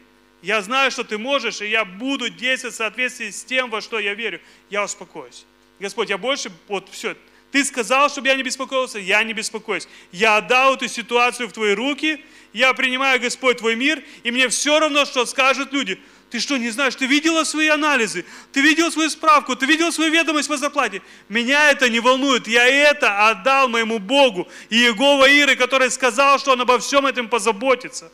я 0.42 0.62
знаю, 0.62 0.90
что 0.90 1.04
Ты 1.04 1.18
можешь, 1.18 1.60
и 1.60 1.68
я 1.68 1.84
буду 1.84 2.30
действовать 2.30 2.74
в 2.74 2.78
соответствии 2.78 3.30
с 3.30 3.44
тем, 3.44 3.70
во 3.70 3.80
что 3.80 3.98
я 3.98 4.14
верю. 4.14 4.40
Я 4.70 4.84
успокоюсь. 4.84 5.44
Господь, 5.78 6.10
я 6.10 6.18
больше, 6.18 6.50
вот 6.68 6.88
все, 6.90 7.16
Ты 7.52 7.64
сказал, 7.64 8.08
чтобы 8.08 8.28
я 8.28 8.34
не 8.36 8.42
беспокоился, 8.42 8.98
я 8.98 9.22
не 9.22 9.32
беспокоюсь. 9.32 9.86
Я 10.12 10.38
отдал 10.38 10.74
эту 10.74 10.88
ситуацию 10.88 11.48
в 11.48 11.52
Твои 11.52 11.74
руки, 11.74 12.24
я 12.52 12.72
принимаю, 12.74 13.20
Господь, 13.20 13.58
Твой 13.58 13.76
мир, 13.76 14.02
и 14.22 14.30
мне 14.30 14.48
все 14.48 14.80
равно, 14.80 15.04
что 15.04 15.26
скажут 15.26 15.72
люди– 15.72 16.00
ты 16.30 16.38
что, 16.38 16.56
не 16.56 16.70
знаешь? 16.70 16.94
Ты 16.94 17.06
видела 17.06 17.42
свои 17.42 17.66
анализы? 17.66 18.24
Ты 18.52 18.60
видел 18.60 18.92
свою 18.92 19.10
справку? 19.10 19.56
Ты 19.56 19.66
видел 19.66 19.90
свою 19.92 20.12
ведомость 20.12 20.48
по 20.48 20.56
зарплате? 20.56 21.02
Меня 21.28 21.72
это 21.72 21.88
не 21.90 21.98
волнует. 21.98 22.46
Я 22.46 22.66
это 22.66 23.28
отдал 23.28 23.68
моему 23.68 23.98
Богу. 23.98 24.48
И 24.68 24.76
Иегова 24.76 25.28
Иры, 25.28 25.56
который 25.56 25.90
сказал, 25.90 26.38
что 26.38 26.52
он 26.52 26.60
обо 26.60 26.78
всем 26.78 27.04
этом 27.04 27.28
позаботится. 27.28 28.12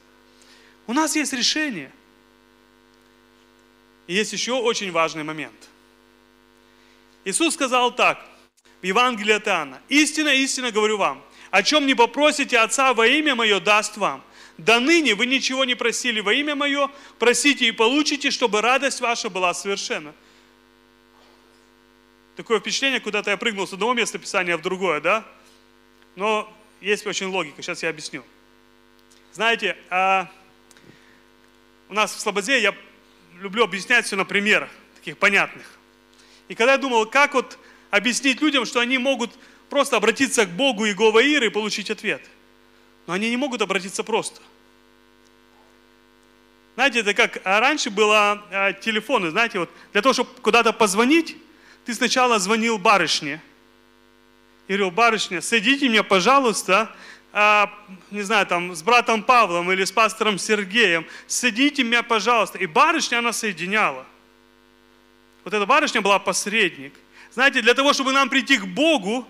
У 0.87 0.95
нас 0.95 1.15
есть 1.15 1.35
решение. 1.35 1.93
И 4.07 4.15
есть 4.15 4.33
еще 4.33 4.53
очень 4.53 4.91
важный 4.93 5.23
момент. 5.23 5.69
Иисус 7.27 7.53
сказал 7.53 7.95
так, 7.95 8.25
в 8.81 8.87
Евангелии 8.87 9.35
от 9.35 9.47
Иоанна. 9.47 9.83
«Истинно, 9.89 10.31
истинно 10.31 10.71
говорю 10.71 10.97
вам, 10.97 11.23
О 11.51 11.63
чем 11.63 11.87
не 11.87 11.95
попросите 11.95 12.59
Отца 12.59 12.95
во 12.95 13.07
имя 13.07 13.35
Мое, 13.35 13.61
даст 13.61 13.97
вам. 13.97 14.25
До 14.59 14.81
ныне 14.81 15.15
вы 15.15 15.27
ничего 15.27 15.65
не 15.65 15.75
просили 15.75 16.21
во 16.21 16.33
имя 16.33 16.55
Мое, 16.55 16.91
просите 17.19 17.67
и 17.69 17.73
получите, 17.73 18.31
чтобы 18.31 18.63
радость 18.63 19.01
ваша 19.01 19.29
была 19.29 19.53
совершенна. 19.53 20.15
Такое 22.37 22.61
впечатление, 22.61 23.01
куда-то 23.01 23.31
я 23.31 23.37
прыгнул 23.37 23.67
с 23.67 23.73
одного 23.73 23.95
места 23.95 24.19
Писания 24.19 24.57
в 24.57 24.63
другое, 24.63 25.01
да? 25.01 25.27
Но 26.15 26.53
есть 26.81 27.07
очень 27.07 27.27
логика, 27.27 27.63
сейчас 27.63 27.83
я 27.83 27.91
объясню. 27.91 28.23
Знаете, 29.33 29.77
а 29.91 30.31
у 31.89 31.95
нас 31.95 32.15
в 32.15 32.21
Слободе 32.21 32.61
я 32.61 32.75
люблю 33.41 33.65
объяснять 33.65 34.07
все 34.07 34.17
на 34.17 34.25
примерах, 34.25 34.71
таких 34.97 35.19
понятных. 35.19 35.67
И 36.49 36.55
когда 36.55 36.73
я 36.73 36.79
думал, 36.79 37.07
как 37.07 37.35
вот 37.35 37.59
объяснить 37.91 38.41
людям, 38.41 38.65
что 38.65 38.81
они 38.81 38.99
могут 38.99 39.31
просто 39.69 39.97
обратиться 39.97 40.47
к 40.47 40.51
Богу 40.51 40.87
Иегова 40.87 41.23
Иры 41.23 41.47
и 41.47 41.51
получить 41.51 41.91
ответ. 41.91 42.23
Но 43.07 43.15
они 43.15 43.31
не 43.31 43.37
могут 43.37 43.63
обратиться 43.63 44.03
просто. 44.03 44.41
Знаете, 46.75 47.01
это 47.01 47.15
как 47.15 47.41
а 47.45 47.61
раньше 47.61 47.91
было 47.91 48.45
а, 48.51 48.73
телефоны, 48.75 49.31
знаете, 49.31 49.59
вот 49.59 49.71
для 49.93 50.03
того, 50.03 50.13
чтобы 50.13 50.31
куда-то 50.43 50.73
позвонить, 50.73 51.37
ты 51.87 51.95
сначала 51.95 52.39
звонил 52.39 52.79
барышне. 52.79 53.41
И 54.69 54.73
говорил, 54.73 54.91
барышня, 54.91 55.41
садите 55.41 55.89
меня, 55.89 56.03
пожалуйста, 56.03 56.95
а, 57.33 57.73
не 58.11 58.23
знаю, 58.23 58.47
там, 58.47 58.75
с 58.75 58.83
братом 58.83 59.23
Павлом 59.23 59.71
или 59.71 59.85
с 59.85 59.93
пастором 59.93 60.39
Сергеем, 60.39 61.07
садите 61.27 61.83
меня, 61.83 62.03
пожалуйста. 62.03 62.59
И 62.59 62.67
барышня, 62.67 63.19
она 63.19 63.33
соединяла. 63.33 64.05
Вот 65.45 65.55
эта 65.55 65.65
барышня 65.65 66.01
была 66.01 66.19
посредник. 66.19 66.93
Знаете, 67.33 67.63
для 67.63 67.75
того, 67.75 67.93
чтобы 67.93 68.13
нам 68.13 68.29
прийти 68.29 68.59
к 68.59 68.67
Богу, 68.67 69.29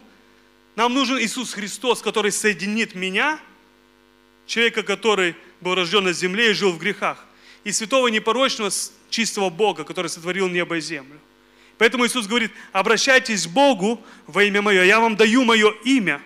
нам 0.76 0.94
нужен 0.94 1.18
Иисус 1.18 1.52
Христос, 1.52 2.00
который 2.00 2.32
соединит 2.32 2.94
меня, 2.94 3.38
человека, 4.46 4.82
который 4.82 5.34
был 5.60 5.74
рожден 5.74 6.04
на 6.04 6.12
земле 6.12 6.50
и 6.50 6.54
жил 6.54 6.72
в 6.72 6.78
грехах, 6.78 7.24
и 7.64 7.72
святого 7.72 8.08
непорочного 8.08 8.70
чистого 9.10 9.50
Бога, 9.50 9.84
который 9.84 10.08
сотворил 10.08 10.48
небо 10.48 10.76
и 10.76 10.80
землю. 10.80 11.20
Поэтому 11.78 12.06
Иисус 12.06 12.26
говорит, 12.26 12.52
обращайтесь 12.72 13.46
к 13.46 13.50
Богу 13.50 14.02
во 14.26 14.44
имя 14.44 14.62
Мое, 14.62 14.84
я 14.84 15.00
вам 15.00 15.16
даю 15.16 15.44
Мое 15.44 15.72
имя, 15.84 16.22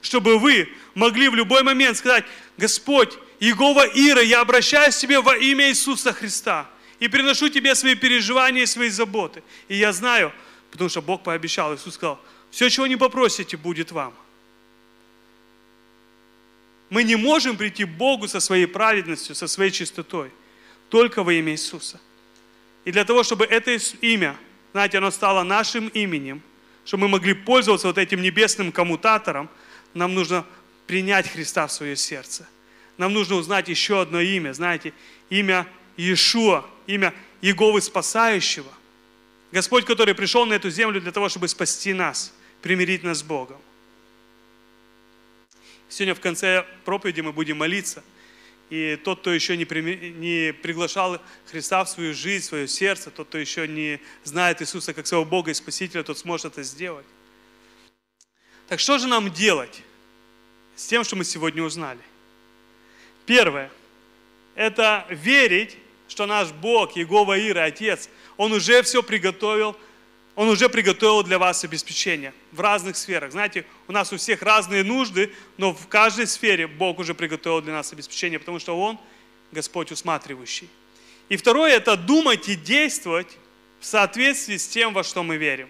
чтобы 0.00 0.38
вы 0.38 0.68
могли 0.94 1.28
в 1.28 1.34
любой 1.34 1.62
момент 1.62 1.96
сказать, 1.96 2.24
Господь, 2.56 3.12
Иегова 3.38 3.86
Ира, 3.94 4.22
я 4.22 4.40
обращаюсь 4.40 4.96
к 4.96 5.00
Тебе 5.00 5.20
во 5.20 5.36
имя 5.36 5.68
Иисуса 5.68 6.12
Христа 6.12 6.68
и 6.98 7.08
приношу 7.08 7.48
Тебе 7.48 7.74
свои 7.74 7.94
переживания 7.94 8.62
и 8.62 8.66
свои 8.66 8.88
заботы. 8.88 9.42
И 9.68 9.76
я 9.76 9.92
знаю, 9.92 10.32
потому 10.70 10.90
что 10.90 11.00
Бог 11.00 11.22
пообещал, 11.22 11.74
Иисус 11.74 11.94
сказал, 11.94 12.20
все, 12.50 12.68
чего 12.68 12.86
не 12.86 12.96
попросите, 12.96 13.56
будет 13.56 13.92
вам. 13.92 14.14
Мы 16.92 17.04
не 17.04 17.16
можем 17.16 17.56
прийти 17.56 17.86
к 17.86 17.88
Богу 17.88 18.28
со 18.28 18.38
своей 18.38 18.66
праведностью, 18.66 19.34
со 19.34 19.46
своей 19.46 19.70
чистотой, 19.70 20.30
только 20.90 21.22
во 21.22 21.32
имя 21.32 21.52
Иисуса. 21.52 21.98
И 22.84 22.92
для 22.92 23.06
того, 23.06 23.22
чтобы 23.22 23.46
это 23.46 23.70
имя, 24.02 24.36
знаете, 24.72 24.98
оно 24.98 25.10
стало 25.10 25.42
нашим 25.42 25.88
именем, 25.88 26.42
чтобы 26.84 27.04
мы 27.04 27.08
могли 27.08 27.32
пользоваться 27.32 27.86
вот 27.86 27.96
этим 27.96 28.20
небесным 28.20 28.72
коммутатором, 28.72 29.48
нам 29.94 30.12
нужно 30.12 30.44
принять 30.86 31.32
Христа 31.32 31.66
в 31.66 31.72
свое 31.72 31.96
сердце. 31.96 32.46
Нам 32.98 33.14
нужно 33.14 33.36
узнать 33.36 33.70
еще 33.70 34.02
одно 34.02 34.20
имя, 34.20 34.52
знаете, 34.52 34.92
имя 35.30 35.66
Иешуа, 35.96 36.62
имя 36.86 37.14
Иеговы 37.40 37.80
Спасающего. 37.80 38.70
Господь, 39.50 39.86
который 39.86 40.14
пришел 40.14 40.44
на 40.44 40.52
эту 40.52 40.68
землю 40.68 41.00
для 41.00 41.10
того, 41.10 41.30
чтобы 41.30 41.48
спасти 41.48 41.94
нас– 41.94 42.34
примирить 42.60 43.02
нас 43.02 43.20
с 43.20 43.22
Богом. 43.22 43.56
Сегодня 45.92 46.14
в 46.14 46.20
конце 46.20 46.64
проповеди 46.86 47.20
мы 47.20 47.34
будем 47.34 47.58
молиться. 47.58 48.02
И 48.70 48.98
тот, 49.04 49.20
кто 49.20 49.30
еще 49.30 49.58
не, 49.58 49.66
не 50.12 50.54
приглашал 50.54 51.20
Христа 51.50 51.84
в 51.84 51.90
свою 51.90 52.14
жизнь, 52.14 52.46
в 52.46 52.48
свое 52.48 52.66
сердце, 52.66 53.10
тот, 53.10 53.28
кто 53.28 53.36
еще 53.36 53.68
не 53.68 54.00
знает 54.24 54.62
Иисуса 54.62 54.94
как 54.94 55.06
своего 55.06 55.26
Бога 55.26 55.50
и 55.50 55.54
Спасителя, 55.54 56.02
тот 56.02 56.16
сможет 56.16 56.46
это 56.46 56.62
сделать. 56.62 57.04
Так 58.68 58.80
что 58.80 58.96
же 58.96 59.06
нам 59.06 59.30
делать 59.30 59.82
с 60.76 60.86
тем, 60.86 61.04
что 61.04 61.14
мы 61.14 61.24
сегодня 61.24 61.62
узнали? 61.62 62.00
Первое– 63.26 63.70
это 64.54 65.06
верить, 65.10 65.76
что 66.08 66.24
наш 66.24 66.52
Бог, 66.52 66.96
Иегова 66.96 67.38
Ира, 67.38 67.64
Отец, 67.64 68.08
Он 68.38 68.54
уже 68.54 68.82
все 68.82 69.02
приготовил– 69.02 69.76
он 70.34 70.48
уже 70.48 70.68
приготовил 70.68 71.22
для 71.22 71.38
вас 71.38 71.62
обеспечение 71.64 72.32
в 72.52 72.60
разных 72.60 72.96
сферах. 72.96 73.32
Знаете, 73.32 73.66
у 73.86 73.92
нас 73.92 74.12
у 74.12 74.16
всех 74.16 74.40
разные 74.42 74.82
нужды, 74.82 75.32
но 75.58 75.74
в 75.74 75.88
каждой 75.88 76.26
сфере 76.26 76.66
Бог 76.66 76.98
уже 76.98 77.14
приготовил 77.14 77.60
для 77.60 77.74
нас 77.74 77.92
обеспечение, 77.92 78.38
потому 78.38 78.58
что 78.58 78.78
Он 78.78 78.98
Господь 79.50 79.92
усматривающий. 79.92 80.68
И 81.28 81.36
второе– 81.36 81.72
это 81.76 81.96
думать 81.96 82.48
и 82.48 82.54
действовать 82.54 83.38
в 83.80 83.86
соответствии 83.86 84.56
с 84.56 84.66
тем, 84.66 84.94
во 84.94 85.04
что 85.04 85.22
мы 85.22 85.36
верим. 85.36 85.68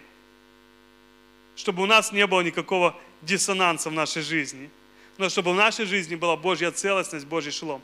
Чтобы 1.55 1.83
у 1.83 1.85
нас 1.85 2.11
не 2.11 2.25
было 2.25 2.41
никакого 2.41 2.97
диссонанса 3.21 3.89
в 3.89 3.93
нашей 3.93 4.21
жизни, 4.21 4.69
но 5.17 5.29
чтобы 5.29 5.51
в 5.51 5.55
нашей 5.55 5.85
жизни 5.85 6.15
была 6.15 6.37
Божья 6.37 6.71
целостность, 6.71 7.25
Божий 7.25 7.51
шелом. 7.51 7.81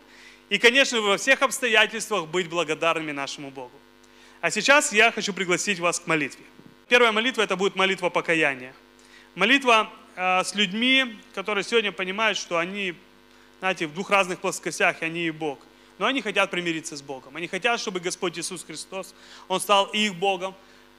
И, 0.50 0.58
конечно, 0.58 1.00
во 1.02 1.18
всех 1.18 1.42
обстоятельствах 1.42 2.28
быть 2.28 2.50
благодарными 2.50 3.12
нашему 3.12 3.52
Богу. 3.52 3.72
А 4.42 4.50
сейчас 4.50 4.94
я 4.94 5.12
хочу 5.12 5.34
пригласить 5.34 5.80
вас 5.80 6.00
к 6.00 6.08
молитве. 6.08 6.44
Первая 6.90 7.12
молитва– 7.12 7.42
это 7.44 7.56
будет 7.56 7.76
молитва 7.76 8.10
покаяния. 8.10 8.74
Молитва 9.36 9.92
э, 10.16 10.44
с 10.44 10.56
людьми, 10.56 11.16
которые 11.36 11.64
сегодня 11.64 11.92
понимают, 11.92 12.36
что 12.36 12.58
они, 12.58 12.96
знаете, 13.60 13.86
в 13.86 13.94
двух 13.94 14.10
разных 14.10 14.40
плоскостях, 14.40 15.04
и 15.04 15.06
они 15.06 15.28
и 15.28 15.30
Бог. 15.30 15.60
Но 16.00 16.08
они 16.08 16.24
хотят 16.24 16.50
примириться 16.50 16.98
с 16.98 17.04
Богом. 17.04 17.36
Они 17.36 17.48
хотят, 17.48 17.80
чтобы 17.80 18.00
Господь 18.00 18.40
Иисус 18.40 18.64
Христос, 18.64 19.14
Он 19.48 19.60
стал 19.60 19.86
их 19.86 20.16
Богом. 20.16 20.56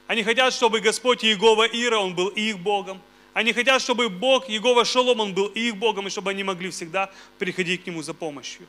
Они 0.07 0.23
хотят, 0.23 0.53
чтобы 0.53 0.79
Господь 0.79 1.25
Иегова 1.25 1.65
Ира, 1.65 1.99
Он 1.99 2.15
был 2.15 2.29
их 2.29 2.57
Богом. 2.59 3.01
Они 3.33 3.51
хотят, 3.51 3.81
чтобы 3.81 4.07
Бог, 4.07 4.49
Иегова 4.49 4.85
Шалом, 4.85 5.19
Он 5.19 5.33
был 5.33 5.47
их 5.47 5.75
Богом, 5.75 6.07
и 6.07 6.09
чтобы 6.09 6.31
они 6.31 6.43
могли 6.45 6.69
всегда 6.69 7.11
приходить 7.37 7.83
к 7.83 7.87
Нему 7.87 8.01
за 8.01 8.13
помощью. 8.13 8.65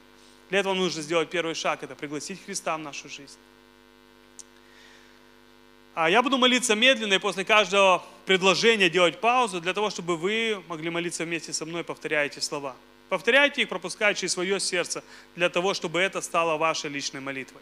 Для 0.50 0.58
этого 0.58 0.74
нужно 0.74 1.02
сделать 1.02 1.30
первый 1.30 1.54
шаг, 1.54 1.84
это 1.84 1.94
пригласить 1.94 2.44
Христа 2.44 2.76
в 2.76 2.80
нашу 2.80 3.08
жизнь. 3.08 3.38
А 5.94 6.08
я 6.08 6.22
буду 6.22 6.38
молиться 6.38 6.74
медленно 6.74 7.14
и 7.14 7.18
после 7.18 7.44
каждого 7.44 8.02
предложения 8.24 8.88
делать 8.88 9.20
паузу 9.20 9.60
для 9.60 9.74
того, 9.74 9.90
чтобы 9.90 10.16
вы 10.16 10.62
могли 10.68 10.88
молиться 10.88 11.24
вместе 11.24 11.52
со 11.52 11.66
мной, 11.66 11.84
повторяя 11.84 12.26
эти 12.26 12.38
слова. 12.38 12.74
Повторяйте 13.10 13.62
их, 13.62 13.68
пропуская 13.68 14.14
через 14.14 14.32
свое 14.32 14.58
сердце, 14.58 15.04
для 15.36 15.50
того, 15.50 15.74
чтобы 15.74 16.00
это 16.00 16.22
стало 16.22 16.56
вашей 16.56 16.88
личной 16.88 17.20
молитвой. 17.20 17.60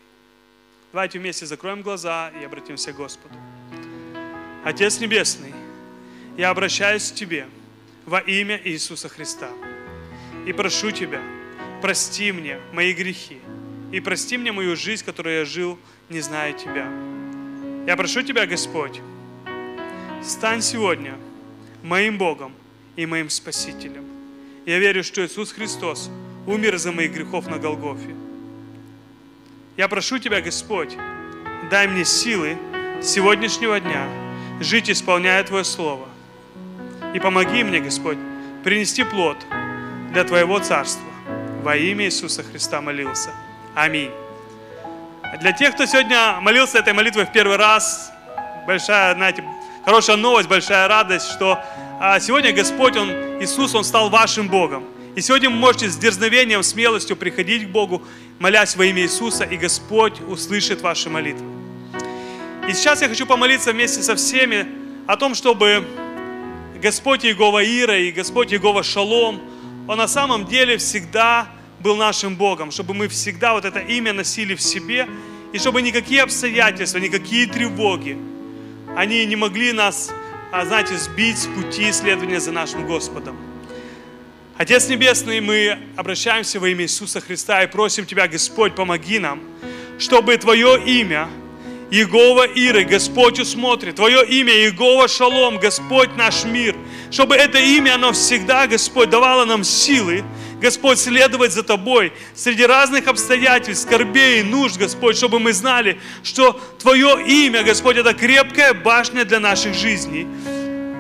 Давайте 0.93 1.19
вместе 1.19 1.45
закроем 1.45 1.83
глаза 1.83 2.31
и 2.41 2.45
обратимся 2.45 2.93
к 2.93 2.97
Господу. 2.97 3.35
Отец 4.65 5.01
Небесный, 5.01 5.53
я 6.37 6.51
обращаюсь 6.51 7.11
к 7.11 7.15
Тебе 7.17 7.49
во 8.07 8.21
имя 8.21 8.61
Иисуса 8.65 9.09
Христа 9.09 9.51
и 10.47 10.53
прошу 10.53 10.93
Тебя, 10.93 11.21
прости 11.83 12.31
мне 12.31 12.61
мои 12.73 12.93
грехи 12.93 13.41
и 13.91 13.99
прости 13.99 14.39
мне 14.39 14.53
мою 14.53 14.77
жизнь, 14.77 15.05
которую 15.05 15.41
я 15.41 15.45
жил, 15.45 15.79
не 16.09 16.21
зная 16.21 16.53
Тебя. 16.53 17.20
Я 17.91 17.97
прошу 17.97 18.23
Тебя, 18.23 18.47
Господь, 18.47 19.01
стань 20.23 20.63
сегодня 20.63 21.19
моим 21.83 22.19
Богом 22.19 22.53
и 22.95 23.05
моим 23.05 23.29
Спасителем. 23.29 24.05
Я 24.65 24.79
верю, 24.79 25.03
что 25.03 25.27
Иисус 25.27 25.51
Христос 25.51 26.09
умер 26.47 26.79
за 26.79 26.93
моих 26.93 27.13
грехов 27.13 27.49
на 27.49 27.59
Голгофе. 27.59 28.15
Я 29.77 29.89
прошу 29.89 30.21
Тебя, 30.21 30.41
Господь, 30.41 30.97
дай 31.69 31.89
мне 31.89 32.05
силы 32.05 32.57
сегодняшнего 33.03 33.81
дня 33.81 34.09
жить, 34.61 34.89
исполняя 34.89 35.43
Твое 35.43 35.65
Слово. 35.65 36.09
И 37.13 37.19
помоги 37.19 37.65
мне, 37.65 37.81
Господь, 37.81 38.19
принести 38.63 39.03
плод 39.03 39.37
для 40.13 40.23
Твоего 40.23 40.61
Царства. 40.61 41.11
Во 41.65 41.75
имя 41.75 42.05
Иисуса 42.05 42.45
Христа 42.45 42.81
молился. 42.81 43.31
Аминь. 43.75 44.13
Для 45.39 45.53
тех, 45.53 45.75
кто 45.75 45.87
сегодня 45.87 46.41
молился 46.41 46.79
этой 46.79 46.93
молитвой 46.93 47.25
в 47.25 47.31
первый 47.31 47.57
раз, 47.57 48.11
большая, 48.67 49.15
знаете, 49.15 49.45
хорошая 49.85 50.17
новость, 50.17 50.49
большая 50.49 50.89
радость, 50.89 51.31
что 51.31 51.63
а, 52.01 52.19
сегодня 52.19 52.53
Господь, 52.53 52.97
Он, 52.97 53.11
Иисус, 53.41 53.73
Он 53.77 53.85
стал 53.85 54.11
вашим 54.11 54.49
Богом. 54.49 54.85
И 55.15 55.21
сегодня 55.21 55.49
вы 55.49 55.55
можете 55.55 55.89
с 55.89 55.97
дерзновением, 55.97 56.65
смелостью 56.65 57.17
приходить 57.17 57.69
к 57.69 57.71
Богу, 57.71 58.03
молясь 58.41 58.75
во 58.75 58.85
имя 58.85 59.03
Иисуса, 59.03 59.45
и 59.45 59.57
Господь 59.57 60.21
услышит 60.21 60.81
ваши 60.81 61.09
молитвы. 61.09 61.47
И 62.69 62.73
сейчас 62.73 63.01
я 63.01 63.09
хочу 63.09 63.25
помолиться 63.25 63.73
вместе 63.73 64.03
со 64.03 64.17
всеми 64.17 64.67
о 65.07 65.17
том, 65.17 65.37
чтобы 65.37 65.87
Господь 66.83 67.25
Иегова 67.25 67.65
Ира 67.65 67.97
и 67.97 68.11
Господь 68.11 68.53
Иегова 68.53 68.83
Шалом, 68.83 69.41
Он 69.87 69.97
на 69.97 70.09
самом 70.09 70.45
деле 70.47 70.77
всегда 70.77 71.47
был 71.81 71.97
нашим 71.97 72.37
Богом, 72.37 72.71
чтобы 72.71 72.95
мы 72.95 73.09
всегда 73.09 73.55
вот 73.55 73.65
это 73.65 73.81
имя 73.81 74.13
носили 74.13 74.55
в 74.55 74.61
себе, 74.61 75.09
и 75.53 75.59
чтобы 75.59 75.83
никакие 75.83 76.23
обстоятельства, 76.23 76.99
никакие 76.99 77.47
тревоги, 77.47 78.17
они 78.97 79.25
не 79.27 79.37
могли 79.37 79.73
нас, 79.73 80.13
а, 80.53 80.65
знаете, 80.65 80.97
сбить 80.97 81.39
с 81.39 81.47
пути 81.47 81.91
исследования 81.91 82.41
за 82.41 82.53
нашим 82.53 82.87
Господом. 82.87 83.37
Отец 84.57 84.89
Небесный, 84.89 85.41
мы 85.41 85.79
обращаемся 85.97 86.61
во 86.61 86.69
имя 86.69 86.85
Иисуса 86.85 87.21
Христа 87.21 87.63
и 87.63 87.67
просим 87.67 88.05
Тебя, 88.05 88.29
Господь, 88.29 88.75
помоги 88.75 89.19
нам, 89.19 89.41
чтобы 89.99 90.37
Твое 90.37 90.83
имя, 90.85 91.29
Иегова 91.91 92.47
Иры, 92.47 92.85
Господь 92.85 93.41
усмотрит, 93.41 93.97
Твое 93.97 94.25
имя 94.27 94.53
Иегова 94.53 95.09
Шалом, 95.09 95.59
Господь 95.59 96.15
наш 96.17 96.45
мир, 96.45 96.77
чтобы 97.11 97.37
это 97.37 97.59
имя, 97.59 97.95
оно 97.95 98.13
всегда, 98.13 98.67
Господь, 98.67 99.09
давало 99.09 99.47
нам 99.47 99.65
силы, 99.65 100.25
Господь, 100.61 100.99
следовать 100.99 101.53
за 101.53 101.63
Тобой 101.63 102.13
среди 102.35 102.65
разных 102.65 103.09
обстоятельств, 103.09 103.85
скорбей 103.85 104.41
и 104.41 104.43
нужд, 104.43 104.77
Господь, 104.77 105.17
чтобы 105.17 105.41
мы 105.41 105.53
знали, 105.55 105.99
что 106.23 106.61
Твое 106.79 107.25
имя, 107.27 107.63
Господь, 107.63 107.97
это 107.97 108.13
крепкая 108.13 108.75
башня 108.75 109.25
для 109.25 109.41
наших 109.41 109.75
жизней. 109.75 110.27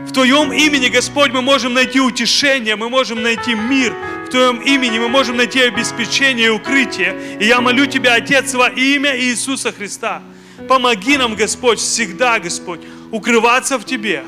В 0.09 0.12
Твоем 0.12 0.53
имени, 0.53 0.88
Господь, 0.88 1.31
мы 1.31 1.42
можем 1.42 1.75
найти 1.75 2.01
утешение, 2.01 2.75
мы 2.75 2.88
можем 2.88 3.23
найти 3.23 3.55
мир. 3.55 3.94
В 4.27 4.31
Твоем 4.31 4.61
имени 4.62 4.99
мы 4.99 5.09
можем 5.09 5.37
найти 5.37 5.61
обеспечение 5.61 6.46
и 6.46 6.51
укрытие. 6.51 7.37
И 7.38 7.44
я 7.44 7.61
молю 7.61 7.85
Тебя, 7.85 8.14
Отец, 8.14 8.55
во 8.55 8.68
имя 8.68 9.18
Иисуса 9.20 9.73
Христа. 9.73 10.23
Помоги 10.68 11.18
нам, 11.18 11.35
Господь, 11.35 11.79
всегда, 11.79 12.38
Господь, 12.38 12.81
укрываться 13.11 13.79
в 13.79 13.85
Тебе 13.85 14.25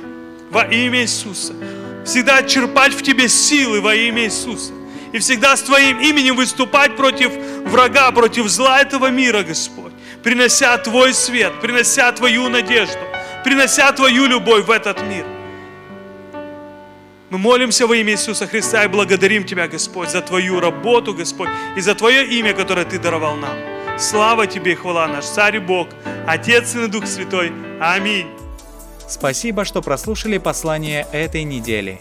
во 0.50 0.64
имя 0.64 1.02
Иисуса. 1.02 1.54
Всегда 2.04 2.42
черпать 2.42 2.92
в 2.92 3.02
Тебе 3.02 3.28
силы 3.28 3.80
во 3.80 3.94
имя 3.94 4.24
Иисуса 4.24 4.72
и 5.12 5.18
всегда 5.18 5.56
с 5.56 5.62
Твоим 5.62 6.00
именем 6.00 6.36
выступать 6.36 6.96
против 6.96 7.32
врага, 7.66 8.10
против 8.12 8.48
зла 8.48 8.80
этого 8.80 9.10
мира, 9.10 9.42
Господь, 9.42 9.92
принося 10.22 10.76
Твой 10.78 11.14
свет, 11.14 11.52
принося 11.60 12.10
Твою 12.12 12.48
надежду, 12.48 13.00
принося 13.44 13.92
Твою 13.92 14.26
любовь 14.26 14.64
в 14.64 14.70
этот 14.70 15.02
мир. 15.02 15.26
Мы 17.30 17.38
молимся 17.38 17.86
во 17.86 17.96
имя 17.96 18.12
Иисуса 18.12 18.46
Христа 18.46 18.84
и 18.84 18.88
благодарим 18.88 19.44
Тебя, 19.44 19.66
Господь, 19.66 20.10
за 20.10 20.20
Твою 20.20 20.60
работу, 20.60 21.14
Господь, 21.14 21.48
и 21.76 21.80
за 21.80 21.94
Твое 21.94 22.26
имя, 22.26 22.52
которое 22.52 22.84
Ты 22.84 22.98
даровал 22.98 23.36
нам. 23.36 23.56
Слава 23.98 24.46
Тебе 24.46 24.72
и 24.72 24.74
хвала 24.74 25.06
наш 25.06 25.24
Царь 25.24 25.56
и 25.56 25.58
Бог, 25.58 25.88
Отец 26.26 26.74
и 26.74 26.86
Дух 26.88 27.06
Святой. 27.06 27.52
Аминь. 27.80 28.26
Спасибо, 29.08 29.64
что 29.64 29.80
прослушали 29.82 30.38
послание 30.38 31.06
этой 31.12 31.44
недели. 31.44 32.00